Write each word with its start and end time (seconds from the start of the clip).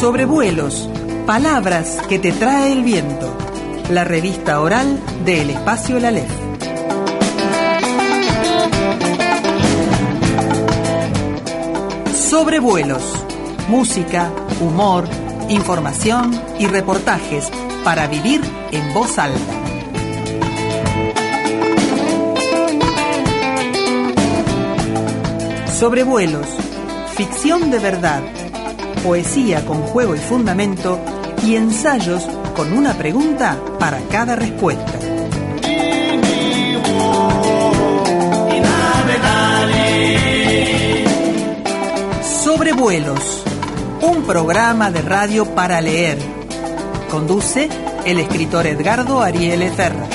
Sobrevuelos, 0.00 0.88
palabras 1.26 1.98
que 2.08 2.18
te 2.18 2.32
trae 2.32 2.72
el 2.72 2.82
viento. 2.82 3.36
La 3.90 4.04
revista 4.04 4.60
oral 4.60 4.98
del 5.24 5.50
Espacio 5.50 6.00
La 6.00 6.10
Lef. 6.10 6.30
Sobrevuelos, 12.14 13.02
música, 13.68 14.32
humor, 14.60 15.04
información 15.48 16.40
y 16.58 16.66
reportajes 16.66 17.50
para 17.84 18.06
vivir 18.06 18.40
en 18.70 18.94
voz 18.94 19.18
alta. 19.18 19.40
Sobrevuelos, 25.78 26.46
ficción 27.16 27.70
de 27.70 27.78
verdad, 27.80 28.22
poesía 29.02 29.64
con 29.64 29.82
juego 29.82 30.14
y 30.14 30.18
fundamento 30.18 31.00
y 31.44 31.56
ensayos 31.56 32.24
con 32.54 32.72
una 32.72 32.94
pregunta 32.94 33.58
para 33.78 33.98
cada 34.10 34.36
respuesta. 34.36 34.92
Sobrevuelos, 42.44 43.42
un 44.02 44.22
programa 44.22 44.90
de 44.90 45.02
radio 45.02 45.46
para 45.54 45.80
leer. 45.80 46.31
Conduce 47.12 47.68
el 48.06 48.18
escritor 48.20 48.66
Edgardo 48.66 49.20
Ariel 49.20 49.70
Ferra. 49.72 50.08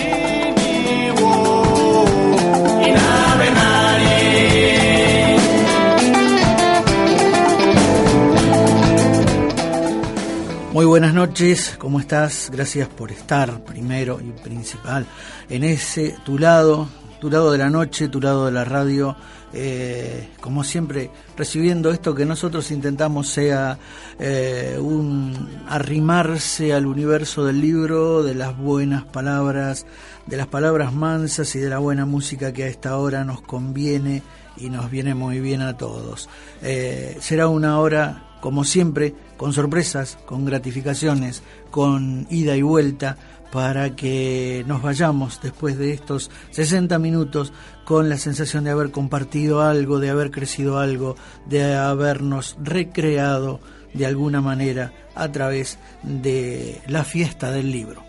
Muy 10.73 10.85
buenas 10.85 11.13
noches, 11.13 11.75
¿cómo 11.77 11.99
estás? 11.99 12.49
Gracias 12.51 12.87
por 12.87 13.11
estar 13.11 13.63
primero 13.63 14.19
y 14.19 14.31
principal 14.31 15.05
en 15.51 15.65
ese 15.65 16.15
tu 16.25 16.39
lado, 16.39 16.89
tu 17.19 17.29
lado 17.29 17.51
de 17.51 17.57
la 17.57 17.69
noche, 17.69 18.07
tu 18.07 18.21
lado 18.21 18.45
de 18.45 18.51
la 18.51 18.63
radio, 18.63 19.15
eh, 19.53 20.29
como 20.41 20.63
siempre 20.63 21.09
recibiendo 21.35 21.89
esto 21.91 22.13
que 22.13 22.25
nosotros 22.25 22.69
intentamos 22.71 23.29
sea 23.29 23.77
eh, 24.19 24.77
un 24.79 25.63
arrimarse 25.67 26.73
al 26.73 26.85
universo 26.85 27.45
del 27.45 27.61
libro, 27.61 28.23
de 28.23 28.35
las 28.35 28.57
buenas 28.57 29.05
palabras, 29.05 29.85
de 30.25 30.37
las 30.37 30.47
palabras 30.47 30.93
mansas 30.93 31.55
y 31.55 31.59
de 31.59 31.69
la 31.69 31.79
buena 31.79 32.05
música 32.05 32.51
que 32.53 32.65
a 32.65 32.67
esta 32.67 32.97
hora 32.97 33.23
nos 33.23 33.41
conviene 33.41 34.21
y 34.57 34.69
nos 34.69 34.91
viene 34.91 35.15
muy 35.15 35.39
bien 35.39 35.61
a 35.61 35.77
todos. 35.77 36.29
Eh, 36.61 37.17
será 37.19 37.47
una 37.47 37.79
hora 37.79 38.26
como 38.41 38.63
siempre, 38.63 39.15
con 39.37 39.53
sorpresas, 39.53 40.17
con 40.25 40.45
gratificaciones, 40.45 41.43
con 41.71 42.27
ida 42.29 42.55
y 42.55 42.61
vuelta, 42.61 43.17
para 43.51 43.95
que 43.95 44.63
nos 44.67 44.81
vayamos 44.81 45.39
después 45.41 45.77
de 45.77 45.93
estos 45.93 46.29
60 46.51 46.99
minutos 46.99 47.53
con 47.85 48.09
la 48.09 48.17
sensación 48.17 48.65
de 48.65 48.71
haber 48.71 48.91
compartido 48.91 49.61
algo, 49.61 49.99
de 49.99 50.09
haber 50.09 50.31
crecido 50.31 50.79
algo, 50.79 51.15
de 51.45 51.75
habernos 51.75 52.57
recreado 52.61 53.59
de 53.93 54.05
alguna 54.05 54.41
manera 54.41 54.91
a 55.15 55.31
través 55.31 55.79
de 56.03 56.81
la 56.87 57.03
fiesta 57.03 57.51
del 57.51 57.71
libro. 57.71 58.03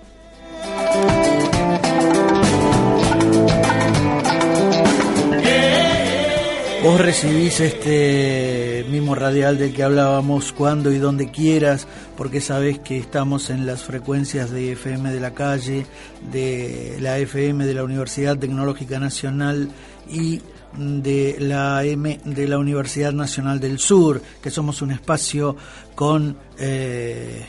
Vos 6.82 7.00
recibís 7.00 7.58
este 7.60 8.67
mismo 8.88 9.14
radial 9.14 9.58
del 9.58 9.74
que 9.74 9.82
hablábamos 9.82 10.52
cuando 10.52 10.90
y 10.92 10.98
donde 10.98 11.30
quieras, 11.30 11.86
porque 12.16 12.40
sabés 12.40 12.78
que 12.78 12.98
estamos 12.98 13.50
en 13.50 13.66
las 13.66 13.82
frecuencias 13.82 14.50
de 14.50 14.72
FM 14.72 15.12
de 15.12 15.20
la 15.20 15.32
calle, 15.34 15.86
de 16.30 16.96
la 17.00 17.18
FM 17.18 17.66
de 17.66 17.74
la 17.74 17.84
Universidad 17.84 18.38
Tecnológica 18.38 18.98
Nacional 18.98 19.70
y 20.08 20.40
de 20.76 21.36
la 21.40 21.84
M 21.84 22.20
de 22.24 22.48
la 22.48 22.58
Universidad 22.58 23.12
Nacional 23.12 23.60
del 23.60 23.78
Sur, 23.78 24.20
que 24.42 24.50
somos 24.50 24.82
un 24.82 24.92
espacio 24.92 25.56
con 25.94 26.36
eh, 26.58 27.44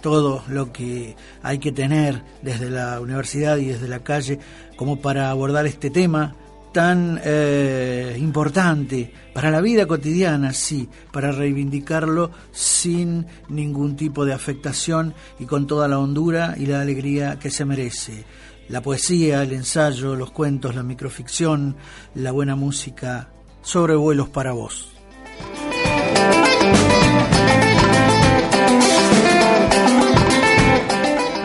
todo 0.00 0.42
lo 0.48 0.72
que 0.72 1.16
hay 1.42 1.58
que 1.58 1.72
tener 1.72 2.22
desde 2.42 2.70
la 2.70 3.00
universidad 3.00 3.56
y 3.56 3.66
desde 3.66 3.88
la 3.88 4.00
calle 4.00 4.38
como 4.76 5.00
para 5.00 5.30
abordar 5.30 5.66
este 5.66 5.90
tema 5.90 6.34
tan 6.76 7.18
eh, 7.24 8.18
importante 8.20 9.10
para 9.32 9.50
la 9.50 9.62
vida 9.62 9.86
cotidiana, 9.86 10.52
sí, 10.52 10.86
para 11.10 11.32
reivindicarlo 11.32 12.30
sin 12.52 13.24
ningún 13.48 13.96
tipo 13.96 14.26
de 14.26 14.34
afectación 14.34 15.14
y 15.38 15.46
con 15.46 15.66
toda 15.66 15.88
la 15.88 15.98
hondura 15.98 16.54
y 16.58 16.66
la 16.66 16.82
alegría 16.82 17.38
que 17.38 17.48
se 17.48 17.64
merece. 17.64 18.26
La 18.68 18.82
poesía, 18.82 19.42
el 19.42 19.54
ensayo, 19.54 20.16
los 20.16 20.32
cuentos, 20.32 20.74
la 20.74 20.82
microficción, 20.82 21.76
la 22.14 22.30
buena 22.30 22.56
música, 22.56 23.30
sobrevuelos 23.62 24.28
para 24.28 24.52
vos. 24.52 24.92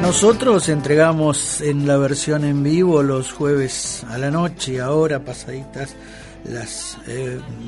Nosotros 0.02 0.68
entregamos 0.68 1.62
en 1.62 1.88
la 1.88 1.96
versión 1.98 2.44
en 2.44 2.64
vivo 2.64 3.04
los 3.04 3.32
jueves 3.32 4.04
a 4.10 4.18
la 4.18 4.32
noche, 4.32 4.82
ahora 4.82 5.24
pasaditas 5.24 5.96
las 6.44 6.98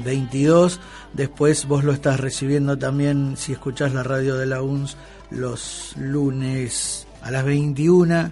22. 0.04 0.76
Eh, 0.76 0.80
Después 1.14 1.68
vos 1.68 1.84
lo 1.84 1.94
estás 1.94 2.20
recibiendo 2.20 2.78
también 2.78 3.38
si 3.38 3.54
escuchás 3.54 3.94
la 3.94 4.02
radio 4.02 4.36
de 4.36 4.48
la 4.48 4.64
UNS 4.64 4.98
los 5.30 5.94
lunes 5.98 7.08
a 7.22 7.30
las 7.30 7.46
21 7.46 8.32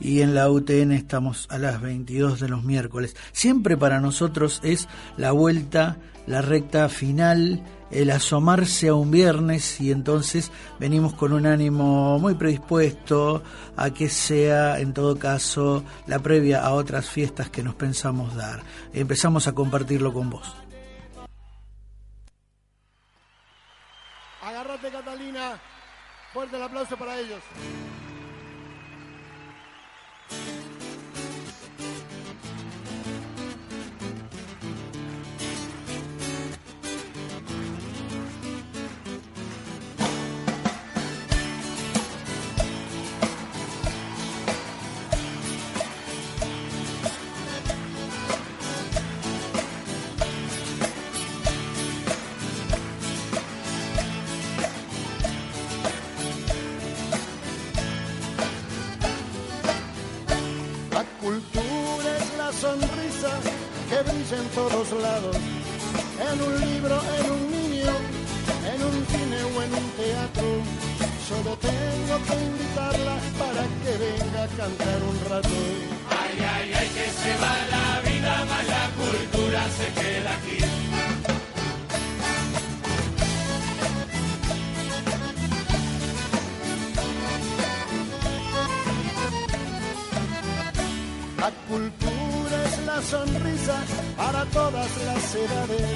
y 0.00 0.22
en 0.22 0.34
la 0.34 0.50
UTN 0.50 0.92
estamos 0.92 1.46
a 1.50 1.58
las 1.58 1.80
22 1.80 2.40
de 2.40 2.48
los 2.48 2.64
miércoles. 2.64 3.14
Siempre 3.32 3.76
para 3.76 4.00
nosotros 4.00 4.60
es 4.64 4.88
la 5.18 5.32
vuelta, 5.32 5.98
la 6.26 6.40
recta 6.40 6.88
final 6.88 7.62
el 7.92 8.10
asomarse 8.10 8.88
a 8.88 8.94
un 8.94 9.10
viernes 9.10 9.80
y 9.80 9.92
entonces 9.92 10.50
venimos 10.78 11.14
con 11.14 11.32
un 11.32 11.46
ánimo 11.46 12.18
muy 12.18 12.34
predispuesto 12.34 13.42
a 13.76 13.90
que 13.90 14.08
sea 14.08 14.80
en 14.80 14.94
todo 14.94 15.18
caso 15.18 15.84
la 16.06 16.18
previa 16.18 16.64
a 16.64 16.72
otras 16.72 17.08
fiestas 17.08 17.50
que 17.50 17.62
nos 17.62 17.74
pensamos 17.74 18.34
dar. 18.34 18.62
Empezamos 18.92 19.46
a 19.46 19.52
compartirlo 19.52 20.12
con 20.12 20.30
vos. 20.30 20.56
Agárrate 24.42 24.90
Catalina, 24.90 25.60
fuerte 26.32 26.56
el 26.56 26.62
aplauso 26.62 26.96
para 26.96 27.18
ellos. 27.18 27.42
Todos 64.54 64.92
lados, 65.00 65.36
en 66.30 66.42
un 66.42 66.60
libro, 66.60 67.00
en 67.18 67.30
un 67.30 67.50
niño, 67.50 67.92
en 68.72 68.82
un 68.82 69.06
cine 69.06 69.38
o 69.44 69.62
en 69.62 69.74
un 69.74 69.90
teatro. 69.96 70.48
Solo 71.28 71.56
tengo 71.56 72.14
que 72.26 72.34
invitarla 72.44 73.16
para 73.38 73.62
que 73.82 73.92
venga 74.04 74.42
a 74.44 74.48
cantar 74.48 75.02
un 75.10 75.18
rato. 75.30 75.48
Ay, 76.10 76.36
ay, 76.54 76.72
ay, 76.78 76.88
que 76.88 77.06
se 77.20 77.32
va 77.42 77.54
la 77.74 78.00
vida, 78.08 78.44
más 78.44 78.66
la 78.66 78.84
cultura 79.00 79.62
se 79.78 79.86
queda 80.00 80.34
aquí. 80.36 80.58
La 91.38 91.50
cultura 91.68 92.11
la 92.86 93.00
sonrisa 93.02 93.76
para 94.16 94.44
todas 94.46 94.90
las 95.06 95.34
edades. 95.34 95.90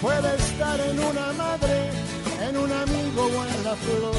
Puede 0.00 0.36
estar 0.36 0.80
en 0.80 0.98
una 0.98 1.32
madre, 1.32 1.90
en 2.48 2.56
un 2.56 2.72
amigo 2.72 3.22
o 3.24 3.44
en 3.46 3.64
la 3.64 3.74
flor. 3.74 4.16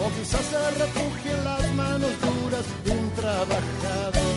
O 0.00 0.10
quizás 0.16 0.44
se 0.52 0.70
refugie 0.82 1.32
en 1.32 1.44
las 1.44 1.74
manos 1.74 2.10
duras 2.20 2.64
de 2.84 2.90
un 2.92 3.10
trabajador. 3.10 4.27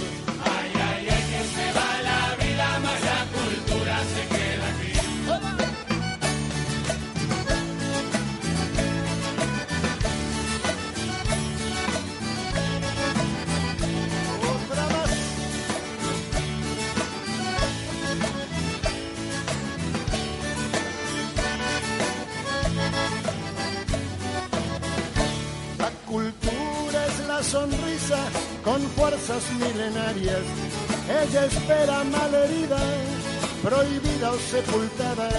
Fuerzas 29.01 29.43
milenarias. 29.59 30.45
Ella 31.21 31.45
espera 31.45 32.03
malherida, 32.03 32.81
prohibida 33.63 34.31
o 34.31 34.37
sepultada, 34.53 35.29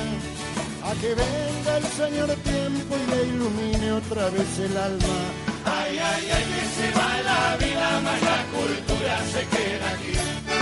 a 0.88 0.90
que 1.00 1.10
venga 1.22 1.72
el 1.80 1.86
Señor 2.00 2.28
tiempo 2.52 2.92
y 3.02 3.04
le 3.12 3.20
ilumine 3.32 3.92
otra 3.92 4.24
vez 4.30 4.50
el 4.66 4.76
alma. 4.76 5.16
Ay, 5.64 5.92
ay, 6.10 6.24
ay, 6.36 6.44
que 6.52 6.64
se 6.76 6.88
va 6.98 7.10
la 7.30 7.56
vida, 7.64 7.88
más 8.06 8.20
la 8.30 8.40
cultura 8.56 9.14
se 9.32 9.42
queda 9.54 9.88
aquí. 9.94 10.61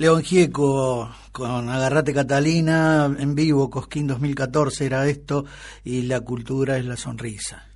León 0.00 0.22
Gieco 0.22 1.10
con 1.30 1.68
Agarrate 1.68 2.14
Catalina 2.14 3.14
en 3.18 3.34
vivo, 3.34 3.68
Cosquín 3.68 4.06
2014 4.06 4.86
era 4.86 5.06
esto, 5.06 5.44
y 5.84 6.00
la 6.04 6.20
cultura 6.20 6.78
es 6.78 6.86
la 6.86 6.96
sonrisa. 6.96 7.69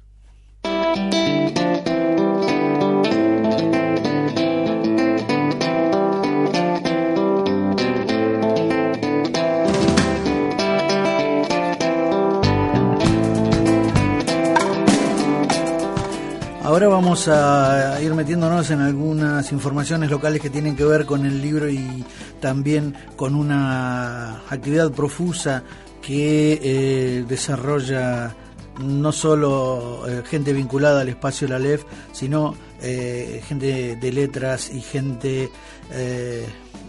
Ahora 16.75 16.89
vamos 16.89 17.29
a 17.29 18.03
ir 18.03 18.13
metiéndonos 18.15 18.69
en 18.73 18.81
algunas 18.81 19.53
informaciones 19.53 20.11
locales 20.11 20.43
que 20.43 20.51
tienen 20.51 20.75
que 20.75 20.83
ver 20.83 21.07
con 21.07 21.25
el 21.25 21.41
libro 21.41 21.71
y 21.71 22.05
también 22.41 22.97
con 23.15 23.37
una 23.37 24.41
actividad 24.51 24.91
profusa 24.91 25.63
que 26.03 26.59
eh, 26.61 27.25
desarrolla 27.29 28.35
no 28.83 29.13
solo 29.13 30.03
eh, 30.09 30.25
gente 30.27 30.53
vinculada 30.53 31.03
al 31.03 31.11
espacio 31.11 31.47
La 31.47 31.61
LEF, 31.61 31.85
sino 32.11 32.57
eh, 32.83 33.41
gente 33.47 33.95
de 33.95 34.13
letras 34.13 34.69
y 34.75 34.81
gente 34.81 35.53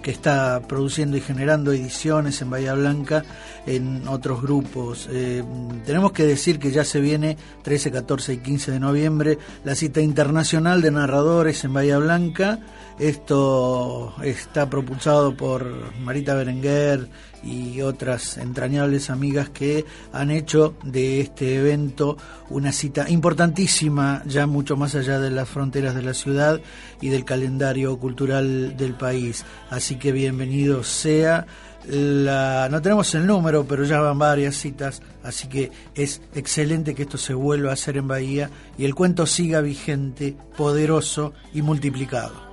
que 0.05 0.11
está 0.11 0.61
produciendo 0.67 1.17
y 1.17 1.21
generando 1.21 1.71
ediciones 1.71 2.39
en 2.43 2.51
Bahía 2.51 2.75
Blanca 2.75 3.23
en 3.65 4.07
otros 4.07 4.39
grupos. 4.39 5.09
Eh, 5.11 5.43
tenemos 5.83 6.11
que 6.11 6.27
decir 6.27 6.59
que 6.59 6.69
ya 6.69 6.85
se 6.85 6.99
viene 6.99 7.37
13, 7.63 7.89
14 7.89 8.33
y 8.33 8.37
15 8.37 8.71
de 8.73 8.79
noviembre 8.79 9.39
la 9.63 9.73
cita 9.73 10.01
internacional 10.01 10.83
de 10.83 10.91
narradores 10.91 11.63
en 11.63 11.73
Bahía 11.73 11.97
Blanca. 11.97 12.59
Esto 12.97 14.15
está 14.23 14.69
propulsado 14.69 15.35
por 15.35 15.93
Marita 15.99 16.33
Berenguer 16.33 17.09
y 17.43 17.81
otras 17.81 18.37
entrañables 18.37 19.09
amigas 19.09 19.49
que 19.49 19.83
han 20.13 20.31
hecho 20.31 20.75
de 20.81 21.19
este 21.19 21.57
evento 21.57 22.15
una 22.49 22.71
cita 22.71 23.09
importantísima, 23.09 24.23
ya 24.25 24.47
mucho 24.47 24.77
más 24.77 24.95
allá 24.95 25.19
de 25.19 25.29
las 25.29 25.49
fronteras 25.49 25.93
de 25.93 26.03
la 26.03 26.13
ciudad 26.13 26.61
y 27.01 27.09
del 27.09 27.25
calendario 27.25 27.99
cultural 27.99 28.77
del 28.77 28.93
país. 28.93 29.43
Así 29.69 29.97
que 29.97 30.13
bienvenido 30.13 30.81
sea. 30.85 31.45
No 31.87 32.81
tenemos 32.81 33.13
el 33.13 33.27
número, 33.27 33.65
pero 33.65 33.83
ya 33.83 33.99
van 33.99 34.17
varias 34.17 34.55
citas, 34.55 35.01
así 35.21 35.49
que 35.49 35.69
es 35.93 36.21
excelente 36.33 36.95
que 36.95 37.03
esto 37.03 37.17
se 37.17 37.33
vuelva 37.33 37.71
a 37.71 37.73
hacer 37.73 37.97
en 37.97 38.07
Bahía 38.07 38.49
y 38.77 38.85
el 38.85 38.95
cuento 38.95 39.25
siga 39.27 39.59
vigente, 39.59 40.35
poderoso 40.57 41.33
y 41.53 41.61
multiplicado. 41.61 42.44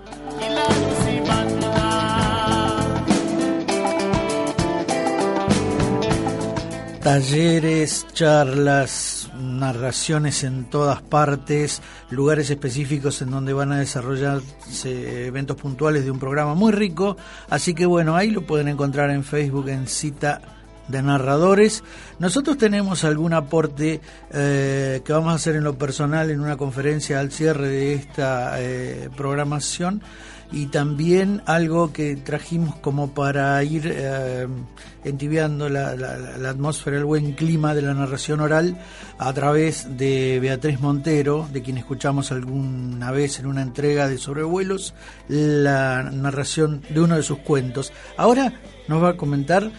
Talleres, 7.03 8.07
charlas, 8.13 9.29
narraciones 9.37 10.45
en 10.45 10.71
todas 10.71 11.03
partes, 11.03 11.83
lugares 12.11 12.49
específicos 12.49 13.21
en 13.23 13.31
donde 13.31 13.53
van 13.53 13.73
a 13.73 13.81
desarrollarse 13.81 15.27
eventos 15.27 15.57
puntuales 15.57 16.05
de 16.05 16.11
un 16.11 16.19
programa 16.19 16.55
muy 16.55 16.73
rico. 16.73 17.17
Así 17.51 17.75
que 17.75 17.87
bueno, 17.87 18.17
ahí 18.17 18.31
lo 18.31 18.47
pueden 18.47 18.69
encontrar 18.69 19.11
en 19.11 19.25
Facebook 19.25 19.69
en 19.69 19.89
cita 19.89 20.62
de 20.89 21.03
narradores. 21.03 21.83
Nosotros 22.19 22.59
tenemos 22.59 23.05
algún 23.05 23.35
aporte 23.35 24.01
eh, 24.31 25.01
que 25.05 25.13
vamos 25.13 25.33
a 25.33 25.37
hacer 25.37 25.57
en 25.57 25.65
lo 25.65 25.77
personal 25.79 26.31
en 26.31 26.41
una 26.41 26.57
conferencia 26.57 27.21
al 27.21 27.31
cierre 27.31 27.69
de 27.69 27.95
esta 27.95 28.61
eh, 28.61 29.09
programación 29.17 30.03
y 30.53 30.67
también 30.67 31.43
algo 31.47 31.93
que 31.93 32.15
trajimos 32.17 32.77
como 32.77 33.15
para 33.15 33.63
ir 33.65 33.91
eh, 33.91 34.47
entibiando 35.03 35.69
la, 35.69 35.91
atmósfera, 36.49 36.99
el 36.99 37.05
buen 37.05 37.33
clima 37.33 37.75
de 37.75 37.83
la 37.83 37.95
narración 37.95 38.41
oral 38.41 38.79
a 39.19 39.33
través 39.33 39.97
de 39.97 40.39
Beatriz 40.41 40.79
Montero, 40.81 41.49
de 41.51 41.63
quien 41.63 41.79
escuchamos 41.79 42.31
alguna 42.33 43.11
vez 43.11 43.39
en 43.39 43.47
una 43.47 43.63
entrega 43.63 44.09
de 44.09 44.19
sobrevuelos, 44.19 44.95
la 45.29 46.03
narración 46.03 46.83
de 46.91 47.01
uno 47.01 47.17
de 47.17 47.23
sus 47.23 47.39
cuentos. 47.39 47.93
Ahora 48.19 48.53
nos 48.89 49.03
va 49.03 49.11
a 49.11 49.17
comentar 49.17 49.71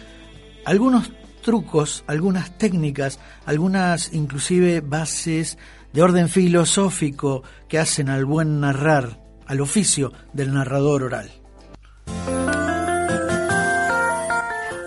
algunos 0.64 1.12
trucos, 1.42 2.04
algunas 2.06 2.56
técnicas, 2.56 3.18
algunas 3.46 4.12
inclusive 4.12 4.80
bases 4.80 5.58
de 5.92 6.02
orden 6.02 6.28
filosófico 6.28 7.42
que 7.68 7.78
hacen 7.78 8.08
al 8.08 8.24
buen 8.24 8.60
narrar 8.60 9.20
al 9.46 9.60
oficio 9.60 10.12
del 10.32 10.52
narrador 10.54 11.04
oral. 11.04 11.30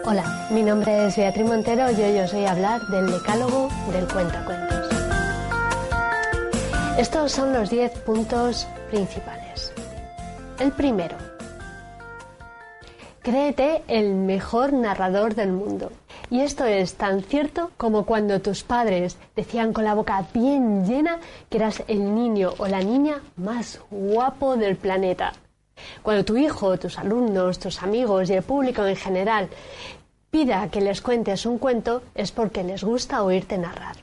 Hola, 0.06 0.48
mi 0.52 0.64
nombre 0.64 1.08
es 1.08 1.18
Beatriz 1.18 1.46
Montero 1.46 1.92
y 1.92 2.02
hoy 2.02 2.20
os 2.20 2.34
voy 2.34 2.46
a 2.46 2.52
hablar 2.52 2.88
del 2.88 3.12
decálogo 3.12 3.70
del 3.92 4.08
cuentacuentos. 4.08 4.88
Estos 6.98 7.32
son 7.32 7.54
los 7.54 7.70
10 7.70 7.92
puntos 8.00 8.68
principales. 8.90 9.72
El 10.60 10.72
primero, 10.72 11.18
créete 13.28 13.84
el 13.90 14.16
mejor 14.16 14.72
narrador 14.72 15.36
del 15.36 15.52
mundo. 15.52 15.92
Y 16.30 16.40
esto 16.40 16.64
es 16.64 16.94
tan 16.94 17.22
cierto 17.24 17.72
como 17.76 18.06
cuando 18.06 18.40
tus 18.40 18.64
padres 18.64 19.18
decían 19.36 19.74
con 19.74 19.84
la 19.84 19.96
boca 19.96 20.26
bien 20.34 20.86
llena 20.86 21.20
que 21.50 21.58
eras 21.58 21.84
el 21.90 22.16
niño 22.16 22.54
o 22.58 22.68
la 22.68 22.80
niña 22.80 23.22
más 23.36 23.82
guapo 23.92 24.56
del 24.56 24.78
planeta. 24.78 25.34
Cuando 26.02 26.24
tu 26.24 26.38
hijo, 26.38 26.80
tus 26.80 26.98
alumnos, 26.98 27.60
tus 27.60 27.84
amigos 27.84 28.30
y 28.30 28.36
el 28.36 28.44
público 28.44 28.86
en 28.86 28.96
general 28.96 29.50
pida 30.32 30.70
que 30.70 30.80
les 30.80 31.02
cuentes 31.02 31.46
un 31.46 31.58
cuento 31.58 32.04
es 32.16 32.32
porque 32.32 32.64
les 32.64 32.82
gusta 32.82 33.24
oírte 33.24 33.58
narrar. 33.58 33.98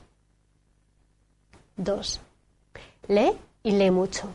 2. 1.77 2.21
Lee 3.07 3.31
y 3.63 3.71
lee 3.71 3.89
mucho. 3.89 4.29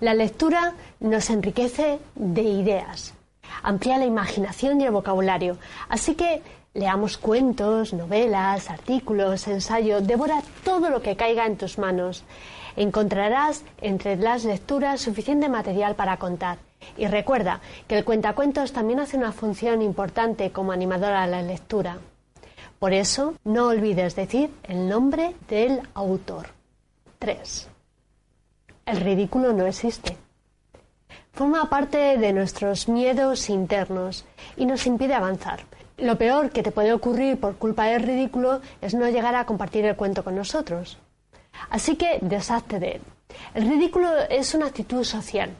La 0.00 0.12
lectura 0.12 0.74
nos 1.00 1.30
enriquece 1.30 2.00
de 2.14 2.42
ideas, 2.42 3.14
amplía 3.62 3.98
la 3.98 4.06
imaginación 4.06 4.80
y 4.80 4.84
el 4.84 4.90
vocabulario. 4.90 5.58
Así 5.88 6.14
que 6.14 6.42
leamos 6.74 7.18
cuentos, 7.18 7.92
novelas, 7.92 8.70
artículos, 8.70 9.48
ensayos, 9.48 10.06
devora 10.06 10.42
todo 10.64 10.90
lo 10.90 11.02
que 11.02 11.16
caiga 11.16 11.46
en 11.46 11.56
tus 11.56 11.78
manos. 11.78 12.24
Encontrarás 12.76 13.64
entre 13.80 14.16
las 14.16 14.44
lecturas 14.44 15.00
suficiente 15.00 15.48
material 15.48 15.96
para 15.96 16.18
contar. 16.18 16.58
Y 16.96 17.06
recuerda 17.06 17.60
que 17.88 17.98
el 17.98 18.04
cuentacuentos 18.04 18.72
también 18.72 19.00
hace 19.00 19.16
una 19.16 19.32
función 19.32 19.82
importante 19.82 20.50
como 20.50 20.72
animadora 20.72 21.22
a 21.22 21.26
la 21.26 21.42
lectura. 21.42 21.98
Por 22.78 22.94
eso, 22.94 23.34
no 23.44 23.66
olvides 23.66 24.16
decir 24.16 24.50
el 24.62 24.88
nombre 24.88 25.34
del 25.48 25.82
autor. 25.92 26.46
3. 27.18 27.68
El 28.86 29.00
ridículo 29.00 29.52
no 29.52 29.66
existe. 29.66 30.16
Forma 31.32 31.70
parte 31.70 32.18
de 32.18 32.32
nuestros 32.32 32.88
miedos 32.88 33.48
internos 33.48 34.24
y 34.56 34.66
nos 34.66 34.86
impide 34.86 35.14
avanzar. 35.14 35.60
Lo 35.96 36.16
peor 36.16 36.50
que 36.50 36.62
te 36.62 36.72
puede 36.72 36.92
ocurrir 36.92 37.38
por 37.38 37.56
culpa 37.56 37.84
del 37.86 38.02
ridículo 38.02 38.60
es 38.80 38.94
no 38.94 39.08
llegar 39.08 39.34
a 39.34 39.44
compartir 39.44 39.84
el 39.84 39.96
cuento 39.96 40.24
con 40.24 40.34
nosotros. 40.34 40.98
Así 41.68 41.96
que 41.96 42.18
deshazte 42.20 42.78
de 42.78 42.92
él. 42.92 43.02
El 43.54 43.68
ridículo 43.68 44.08
es 44.28 44.54
una 44.54 44.66
actitud 44.66 45.04
social. 45.04 45.50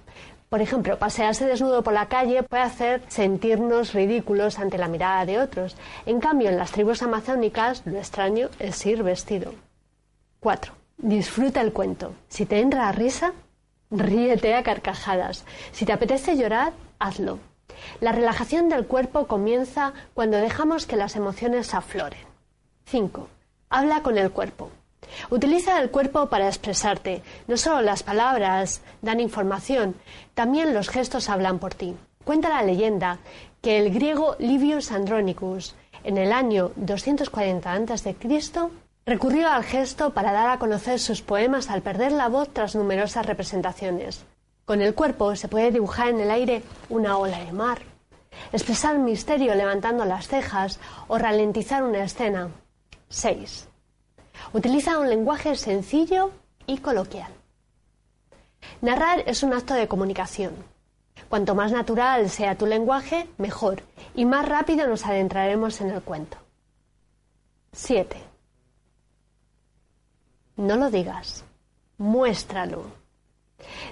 Por 0.48 0.60
ejemplo, 0.60 0.98
pasearse 0.98 1.46
desnudo 1.46 1.82
por 1.82 1.92
la 1.92 2.08
calle 2.08 2.42
puede 2.42 2.62
hacer 2.62 3.02
sentirnos 3.06 3.92
ridículos 3.92 4.58
ante 4.58 4.78
la 4.78 4.88
mirada 4.88 5.24
de 5.24 5.38
otros. 5.38 5.76
En 6.06 6.18
cambio, 6.18 6.48
en 6.48 6.56
las 6.56 6.72
tribus 6.72 7.02
amazónicas, 7.02 7.82
lo 7.84 7.98
extraño 7.98 8.48
es 8.58 8.84
ir 8.84 9.04
vestido. 9.04 9.54
4. 10.40 10.72
Disfruta 10.98 11.60
el 11.60 11.72
cuento. 11.72 12.14
Si 12.28 12.46
te 12.46 12.60
entra 12.60 12.88
a 12.88 12.92
risa, 12.92 13.32
ríete 13.90 14.54
a 14.54 14.62
carcajadas. 14.62 15.44
Si 15.72 15.84
te 15.84 15.92
apetece 15.92 16.36
llorar, 16.36 16.72
hazlo. 16.98 17.38
La 18.00 18.12
relajación 18.12 18.68
del 18.68 18.86
cuerpo 18.86 19.26
comienza 19.26 19.92
cuando 20.14 20.36
dejamos 20.38 20.86
que 20.86 20.96
las 20.96 21.16
emociones 21.16 21.74
afloren. 21.74 22.20
5. 22.86 23.28
Habla 23.70 24.02
con 24.02 24.18
el 24.18 24.30
cuerpo. 24.30 24.70
Utiliza 25.30 25.80
el 25.80 25.90
cuerpo 25.90 26.26
para 26.26 26.46
expresarte. 26.46 27.22
No 27.46 27.56
solo 27.56 27.80
las 27.82 28.02
palabras 28.02 28.82
dan 29.02 29.20
información, 29.20 29.94
también 30.34 30.74
los 30.74 30.88
gestos 30.88 31.28
hablan 31.28 31.58
por 31.58 31.74
ti. 31.74 31.96
Cuenta 32.24 32.48
la 32.48 32.62
leyenda 32.62 33.18
que 33.62 33.78
el 33.78 33.92
griego 33.92 34.36
Livius 34.38 34.92
Andronicus, 34.92 35.74
en 36.04 36.16
el 36.16 36.32
año 36.32 36.72
240 36.76 37.72
a.C., 37.72 38.16
recurrió 39.10 39.48
al 39.48 39.64
gesto 39.64 40.10
para 40.10 40.30
dar 40.30 40.50
a 40.50 40.60
conocer 40.60 41.00
sus 41.00 41.20
poemas 41.20 41.68
al 41.68 41.82
perder 41.82 42.12
la 42.12 42.28
voz 42.28 42.48
tras 42.50 42.76
numerosas 42.76 43.26
representaciones. 43.26 44.24
Con 44.64 44.82
el 44.82 44.94
cuerpo 44.94 45.34
se 45.34 45.48
puede 45.48 45.72
dibujar 45.72 46.10
en 46.10 46.20
el 46.20 46.30
aire 46.30 46.62
una 46.88 47.18
ola 47.18 47.40
de 47.40 47.50
mar, 47.50 47.80
expresar 48.52 49.00
misterio 49.00 49.56
levantando 49.56 50.04
las 50.04 50.28
cejas 50.28 50.78
o 51.08 51.18
ralentizar 51.18 51.82
una 51.82 52.04
escena. 52.04 52.50
6. 53.08 53.66
Utiliza 54.52 55.00
un 55.00 55.10
lenguaje 55.10 55.56
sencillo 55.56 56.30
y 56.68 56.78
coloquial. 56.78 57.32
Narrar 58.80 59.24
es 59.26 59.42
un 59.42 59.52
acto 59.52 59.74
de 59.74 59.88
comunicación. 59.88 60.54
Cuanto 61.28 61.56
más 61.56 61.72
natural 61.72 62.30
sea 62.30 62.54
tu 62.54 62.66
lenguaje, 62.66 63.26
mejor, 63.38 63.82
y 64.14 64.24
más 64.24 64.48
rápido 64.48 64.86
nos 64.86 65.04
adentraremos 65.04 65.80
en 65.80 65.90
el 65.90 66.00
cuento. 66.00 66.36
7. 67.72 68.29
No 70.60 70.76
lo 70.76 70.90
digas, 70.90 71.42
muéstralo. 71.96 72.84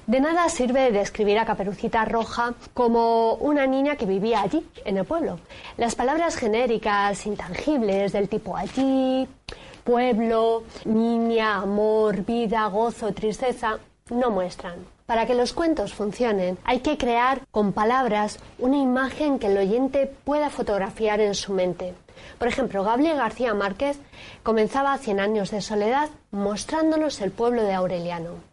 De 0.07 0.21
nada 0.21 0.51
sirve 0.51 0.93
describir 0.93 1.39
a 1.39 1.47
Caperucita 1.47 2.05
Roja 2.05 2.53
como 2.75 3.37
una 3.37 3.67
niña 3.67 3.97
que 3.97 4.05
vivía 4.05 4.43
allí, 4.43 4.69
en 4.85 4.99
el 4.99 5.07
pueblo. 5.07 5.41
Las 5.79 5.95
palabras 5.95 6.37
genéricas, 6.37 7.25
intangibles, 7.25 8.13
del 8.13 8.29
tipo 8.29 8.55
allí, 8.55 9.27
pueblo, 9.83 10.65
niña, 10.85 11.57
amor, 11.57 12.23
vida, 12.27 12.67
gozo, 12.67 13.15
tristeza, 13.15 13.79
no 14.11 14.31
muestran. 14.31 14.75
Para 15.07 15.25
que 15.25 15.35
los 15.35 15.55
cuentos 15.55 15.95
funcionen, 15.95 16.59
hay 16.65 16.81
que 16.81 16.99
crear 16.99 17.41
con 17.51 17.73
palabras 17.73 18.41
una 18.59 18.77
imagen 18.77 19.39
que 19.39 19.47
el 19.47 19.57
oyente 19.57 20.13
pueda 20.23 20.51
fotografiar 20.51 21.21
en 21.23 21.35
su 21.35 21.55
mente. 21.55 21.95
Por 22.39 22.49
ejemplo, 22.49 22.85
Gabriel 22.85 23.17
García 23.17 23.55
Márquez 23.55 23.99
comenzaba 24.43 24.99
Cien 24.99 25.21
años 25.21 25.51
de 25.51 25.61
soledad 25.61 26.09
mostrándonos 26.31 27.21
el 27.21 27.31
pueblo 27.31 27.63
de 27.63 27.75
Aureliano. 27.75 28.49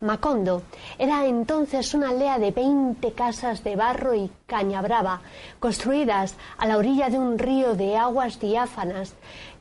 Macondo 0.00 0.62
era 0.98 1.26
entonces 1.26 1.92
una 1.92 2.08
aldea 2.08 2.38
de 2.38 2.52
veinte 2.52 3.12
casas 3.12 3.62
de 3.62 3.76
barro 3.76 4.14
y 4.14 4.30
caña 4.46 4.80
brava, 4.80 5.20
construidas 5.58 6.36
a 6.56 6.66
la 6.66 6.78
orilla 6.78 7.10
de 7.10 7.18
un 7.18 7.38
río 7.38 7.74
de 7.74 7.98
aguas 7.98 8.40
diáfanas 8.40 9.14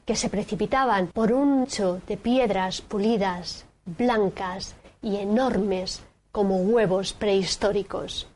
que 0.06 0.16
se 0.16 0.30
precipitaban 0.30 1.08
por 1.08 1.34
un 1.34 1.68
cho 1.68 2.00
de 2.08 2.16
piedras 2.16 2.80
pulidas, 2.82 3.66
blancas 3.86 4.76
y 5.02 5.18
enormes 5.18 6.02
como 6.32 6.56
huevos 6.58 7.12
prehistóricos. 7.12 8.28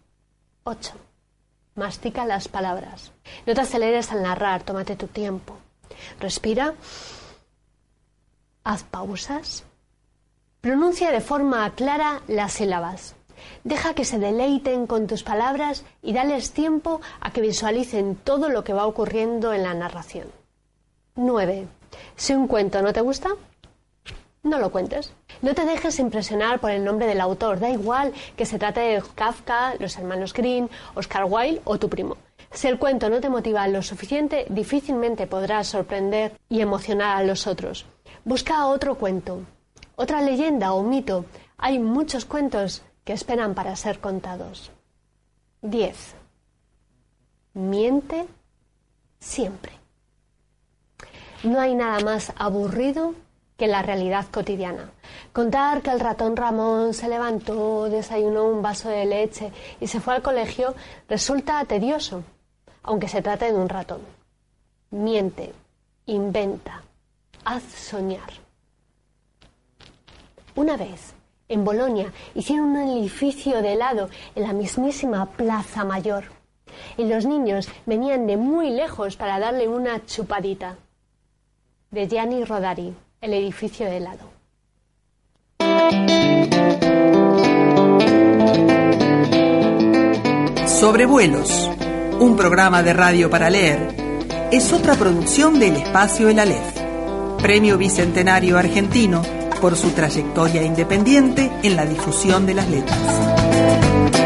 8. 0.65 0.93
Mastica 1.75 2.25
las 2.25 2.47
palabras. 2.47 3.11
No 3.45 3.53
te 3.53 3.61
aceleres 3.61 4.11
al 4.11 4.21
narrar, 4.21 4.63
tómate 4.63 4.95
tu 4.95 5.07
tiempo. 5.07 5.57
Respira. 6.19 6.75
Haz 8.63 8.83
pausas. 8.83 9.63
Pronuncia 10.61 11.11
de 11.11 11.19
forma 11.19 11.69
clara 11.75 12.21
las 12.27 12.53
sílabas. 12.53 13.15
Deja 13.63 13.93
que 13.93 14.05
se 14.05 14.19
deleiten 14.19 14.87
con 14.87 15.07
tus 15.07 15.23
palabras 15.23 15.83
y 16.01 16.13
dales 16.13 16.51
tiempo 16.51 17.01
a 17.19 17.31
que 17.31 17.41
visualicen 17.41 18.15
todo 18.15 18.49
lo 18.49 18.63
que 18.63 18.73
va 18.73 18.85
ocurriendo 18.85 19.53
en 19.53 19.63
la 19.63 19.73
narración. 19.73 20.27
9. 21.15 21.67
Si 22.15 22.33
un 22.33 22.47
cuento 22.47 22.81
no 22.81 22.93
te 22.93 23.01
gusta, 23.01 23.29
no 24.43 24.59
lo 24.59 24.71
cuentes. 24.71 25.13
No 25.41 25.55
te 25.55 25.65
dejes 25.65 25.99
impresionar 25.99 26.59
por 26.59 26.71
el 26.71 26.83
nombre 26.83 27.07
del 27.07 27.21
autor. 27.21 27.59
Da 27.59 27.69
igual 27.69 28.13
que 28.35 28.45
se 28.45 28.59
trate 28.59 28.81
de 28.81 29.03
Kafka, 29.15 29.75
los 29.79 29.97
hermanos 29.97 30.33
Green, 30.33 30.69
Oscar 30.95 31.25
Wilde 31.25 31.61
o 31.63 31.79
tu 31.79 31.89
primo. 31.89 32.17
Si 32.51 32.67
el 32.67 32.77
cuento 32.77 33.09
no 33.09 33.19
te 33.19 33.29
motiva 33.29 33.67
lo 33.67 33.81
suficiente, 33.81 34.45
difícilmente 34.49 35.27
podrás 35.27 35.67
sorprender 35.67 36.37
y 36.49 36.61
emocionar 36.61 37.17
a 37.17 37.23
los 37.23 37.47
otros. 37.47 37.85
Busca 38.25 38.67
otro 38.67 38.95
cuento, 38.95 39.41
otra 39.95 40.21
leyenda 40.21 40.73
o 40.73 40.83
mito. 40.83 41.25
Hay 41.57 41.79
muchos 41.79 42.25
cuentos 42.25 42.83
que 43.03 43.13
esperan 43.13 43.55
para 43.55 43.75
ser 43.75 43.99
contados. 43.99 44.71
10. 45.61 46.15
Miente 47.53 48.27
siempre. 49.19 49.71
No 51.43 51.59
hay 51.59 51.75
nada 51.75 51.99
más 52.01 52.33
aburrido 52.35 53.15
que 53.57 53.67
la 53.67 53.81
realidad 53.81 54.25
cotidiana. 54.31 54.91
Contar 55.31 55.81
que 55.81 55.91
el 55.91 55.99
ratón 55.99 56.35
Ramón 56.35 56.93
se 56.93 57.07
levantó, 57.07 57.89
desayunó 57.89 58.45
un 58.45 58.61
vaso 58.61 58.89
de 58.89 59.05
leche 59.05 59.51
y 59.79 59.87
se 59.87 59.99
fue 59.99 60.15
al 60.15 60.21
colegio 60.21 60.75
resulta 61.07 61.63
tedioso, 61.65 62.23
aunque 62.81 63.07
se 63.07 63.21
trate 63.21 63.45
de 63.51 63.57
un 63.57 63.69
ratón. 63.69 64.01
Miente, 64.91 65.53
inventa, 66.05 66.83
haz 67.45 67.63
soñar. 67.63 68.31
Una 70.55 70.77
vez, 70.77 71.15
en 71.47 71.63
Bolonia, 71.63 72.11
hicieron 72.35 72.67
un 72.75 72.97
edificio 72.97 73.61
de 73.61 73.73
helado 73.73 74.09
en 74.35 74.43
la 74.43 74.53
mismísima 74.53 75.25
Plaza 75.25 75.83
Mayor. 75.83 76.25
Y 76.97 77.05
los 77.05 77.25
niños 77.25 77.69
venían 77.85 78.27
de 78.27 78.37
muy 78.37 78.69
lejos 78.69 79.15
para 79.15 79.39
darle 79.39 79.67
una 79.67 80.05
chupadita 80.05 80.77
de 81.91 82.07
Gianni 82.07 82.43
Rodari, 82.43 82.95
El 83.23 83.33
edificio 83.33 83.85
de 83.85 83.95
helado. 83.95 84.29
Sobrevuelos, 90.67 91.69
un 92.19 92.35
programa 92.35 92.83
de 92.83 92.91
radio 92.91 93.29
para 93.29 93.49
leer, 93.49 93.95
es 94.51 94.73
otra 94.73 94.95
producción 94.95 95.57
del 95.57 95.77
espacio 95.77 96.27
El 96.27 96.37
Aleph, 96.37 96.77
premio 97.41 97.77
bicentenario 97.77 98.57
argentino 98.57 99.21
por 99.61 99.77
su 99.77 99.91
trayectoria 99.91 100.61
independiente 100.61 101.49
en 101.63 101.77
la 101.77 101.85
difusión 101.85 102.45
de 102.45 102.55
las 102.55 102.69
letras. 102.69 104.22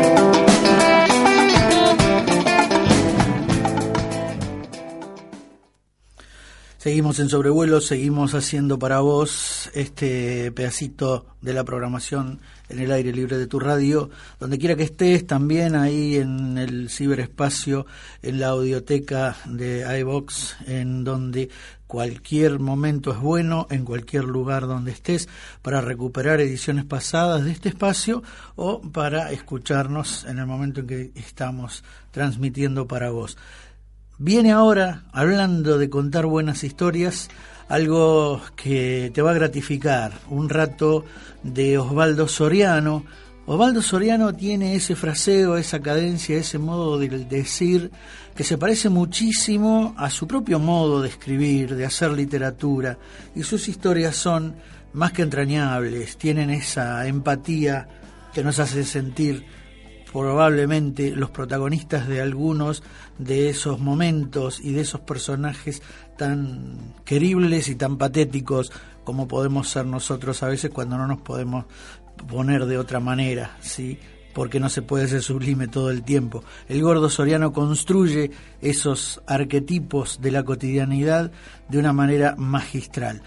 Seguimos 6.77 7.17
en 7.17 7.27
sobrevuelo, 7.27 7.81
seguimos 7.81 8.35
haciendo 8.35 8.77
para 8.77 8.99
vos 8.99 9.71
este 9.73 10.51
pedacito 10.51 11.25
de 11.41 11.55
la 11.55 11.63
programación 11.63 12.39
en 12.69 12.79
el 12.79 12.91
aire 12.91 13.11
libre 13.11 13.39
de 13.39 13.47
tu 13.47 13.59
radio, 13.59 14.11
donde 14.39 14.59
quiera 14.59 14.75
que 14.75 14.83
estés, 14.83 15.25
también 15.25 15.75
ahí 15.75 16.17
en 16.17 16.59
el 16.59 16.91
ciberespacio, 16.91 17.87
en 18.21 18.39
la 18.39 18.49
audioteca 18.49 19.37
de 19.45 19.99
iVox, 20.01 20.55
en 20.67 21.03
donde 21.03 21.49
cualquier 21.87 22.59
momento 22.59 23.11
es 23.11 23.17
bueno, 23.17 23.65
en 23.71 23.83
cualquier 23.83 24.25
lugar 24.25 24.67
donde 24.67 24.91
estés, 24.91 25.27
para 25.63 25.81
recuperar 25.81 26.41
ediciones 26.41 26.85
pasadas 26.85 27.43
de 27.43 27.53
este 27.53 27.69
espacio 27.69 28.21
o 28.55 28.81
para 28.81 29.31
escucharnos 29.31 30.25
en 30.25 30.37
el 30.37 30.45
momento 30.45 30.81
en 30.81 30.87
que 30.87 31.11
estamos 31.15 31.83
transmitiendo 32.11 32.87
para 32.87 33.09
vos. 33.09 33.35
Viene 34.19 34.51
ahora, 34.51 35.03
hablando 35.11 35.77
de 35.77 35.91
contar 35.91 36.25
buenas 36.25 36.63
historias, 36.63 37.29
algo 37.69 38.41
que 38.55 39.11
te 39.13 39.21
va 39.21 39.29
a 39.29 39.35
gratificar, 39.35 40.11
un 40.31 40.49
rato 40.49 41.05
de 41.43 41.77
Osvaldo 41.77 42.27
Soriano. 42.27 43.05
Osvaldo 43.45 43.83
Soriano 43.83 44.33
tiene 44.33 44.73
ese 44.73 44.95
fraseo, 44.95 45.55
esa 45.55 45.81
cadencia, 45.83 46.35
ese 46.35 46.57
modo 46.57 46.97
de 46.97 47.09
decir 47.09 47.91
que 48.35 48.43
se 48.43 48.57
parece 48.57 48.89
muchísimo 48.89 49.93
a 49.99 50.09
su 50.09 50.25
propio 50.25 50.57
modo 50.57 51.03
de 51.03 51.09
escribir, 51.09 51.75
de 51.75 51.85
hacer 51.85 52.11
literatura, 52.11 52.97
y 53.35 53.43
sus 53.43 53.67
historias 53.67 54.15
son 54.15 54.55
más 54.93 55.11
que 55.11 55.21
entrañables, 55.21 56.17
tienen 56.17 56.49
esa 56.49 57.05
empatía 57.05 57.87
que 58.33 58.43
nos 58.43 58.57
hace 58.57 58.83
sentir 58.83 59.45
probablemente 60.21 61.15
los 61.15 61.29
protagonistas 61.29 62.07
de 62.07 62.21
algunos 62.21 62.81
de 63.19 63.49
esos 63.49 63.79
momentos 63.79 64.59
y 64.59 64.71
de 64.71 64.81
esos 64.81 65.01
personajes 65.01 65.81
tan 66.17 66.95
queribles 67.05 67.69
y 67.69 67.75
tan 67.75 67.97
patéticos 67.97 68.71
como 69.03 69.27
podemos 69.27 69.69
ser 69.69 69.85
nosotros 69.85 70.41
a 70.41 70.47
veces 70.47 70.71
cuando 70.71 70.97
no 70.97 71.05
nos 71.05 71.21
podemos 71.21 71.65
poner 72.27 72.65
de 72.65 72.79
otra 72.79 72.99
manera, 72.99 73.57
¿sí? 73.61 73.99
porque 74.33 74.59
no 74.59 74.69
se 74.69 74.81
puede 74.81 75.07
ser 75.07 75.21
sublime 75.21 75.67
todo 75.67 75.91
el 75.91 76.03
tiempo. 76.03 76.43
El 76.67 76.81
gordo 76.81 77.09
soriano 77.09 77.53
construye 77.53 78.31
esos 78.61 79.21
arquetipos 79.27 80.19
de 80.21 80.31
la 80.31 80.43
cotidianidad 80.43 81.31
de 81.69 81.77
una 81.77 81.93
manera 81.93 82.35
magistral. 82.37 83.21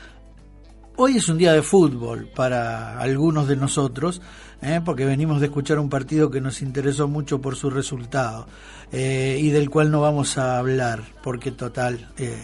Hoy 0.96 1.16
es 1.16 1.28
un 1.28 1.38
día 1.38 1.54
de 1.54 1.62
fútbol 1.62 2.28
para 2.36 2.98
algunos 2.98 3.48
de 3.48 3.56
nosotros, 3.56 4.20
¿eh? 4.62 4.80
porque 4.84 5.04
venimos 5.04 5.40
de 5.40 5.46
escuchar 5.46 5.78
un 5.78 5.88
partido 5.88 6.30
que 6.30 6.40
nos 6.40 6.62
interesó 6.62 7.08
mucho 7.08 7.40
por 7.40 7.56
su 7.56 7.70
resultado 7.70 8.46
eh, 8.92 9.38
y 9.40 9.50
del 9.50 9.70
cual 9.70 9.90
no 9.90 10.00
vamos 10.00 10.38
a 10.38 10.58
hablar, 10.58 11.02
porque 11.22 11.52
total, 11.52 12.08
eh, 12.18 12.36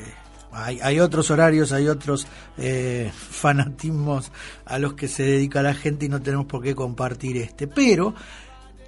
hay, 0.52 0.78
hay, 0.82 1.00
otros 1.00 1.30
horarios, 1.30 1.72
hay 1.72 1.88
otros 1.88 2.26
fanatismos 3.12 4.32
a 4.64 4.78
los 4.78 4.94
que 4.94 5.08
se 5.08 5.24
dedica 5.24 5.62
la 5.62 5.74
gente 5.74 6.06
y 6.06 6.08
no 6.08 6.22
tenemos 6.22 6.46
por 6.46 6.62
qué 6.62 6.74
compartir 6.74 7.36
este. 7.36 7.66
Pero 7.66 8.14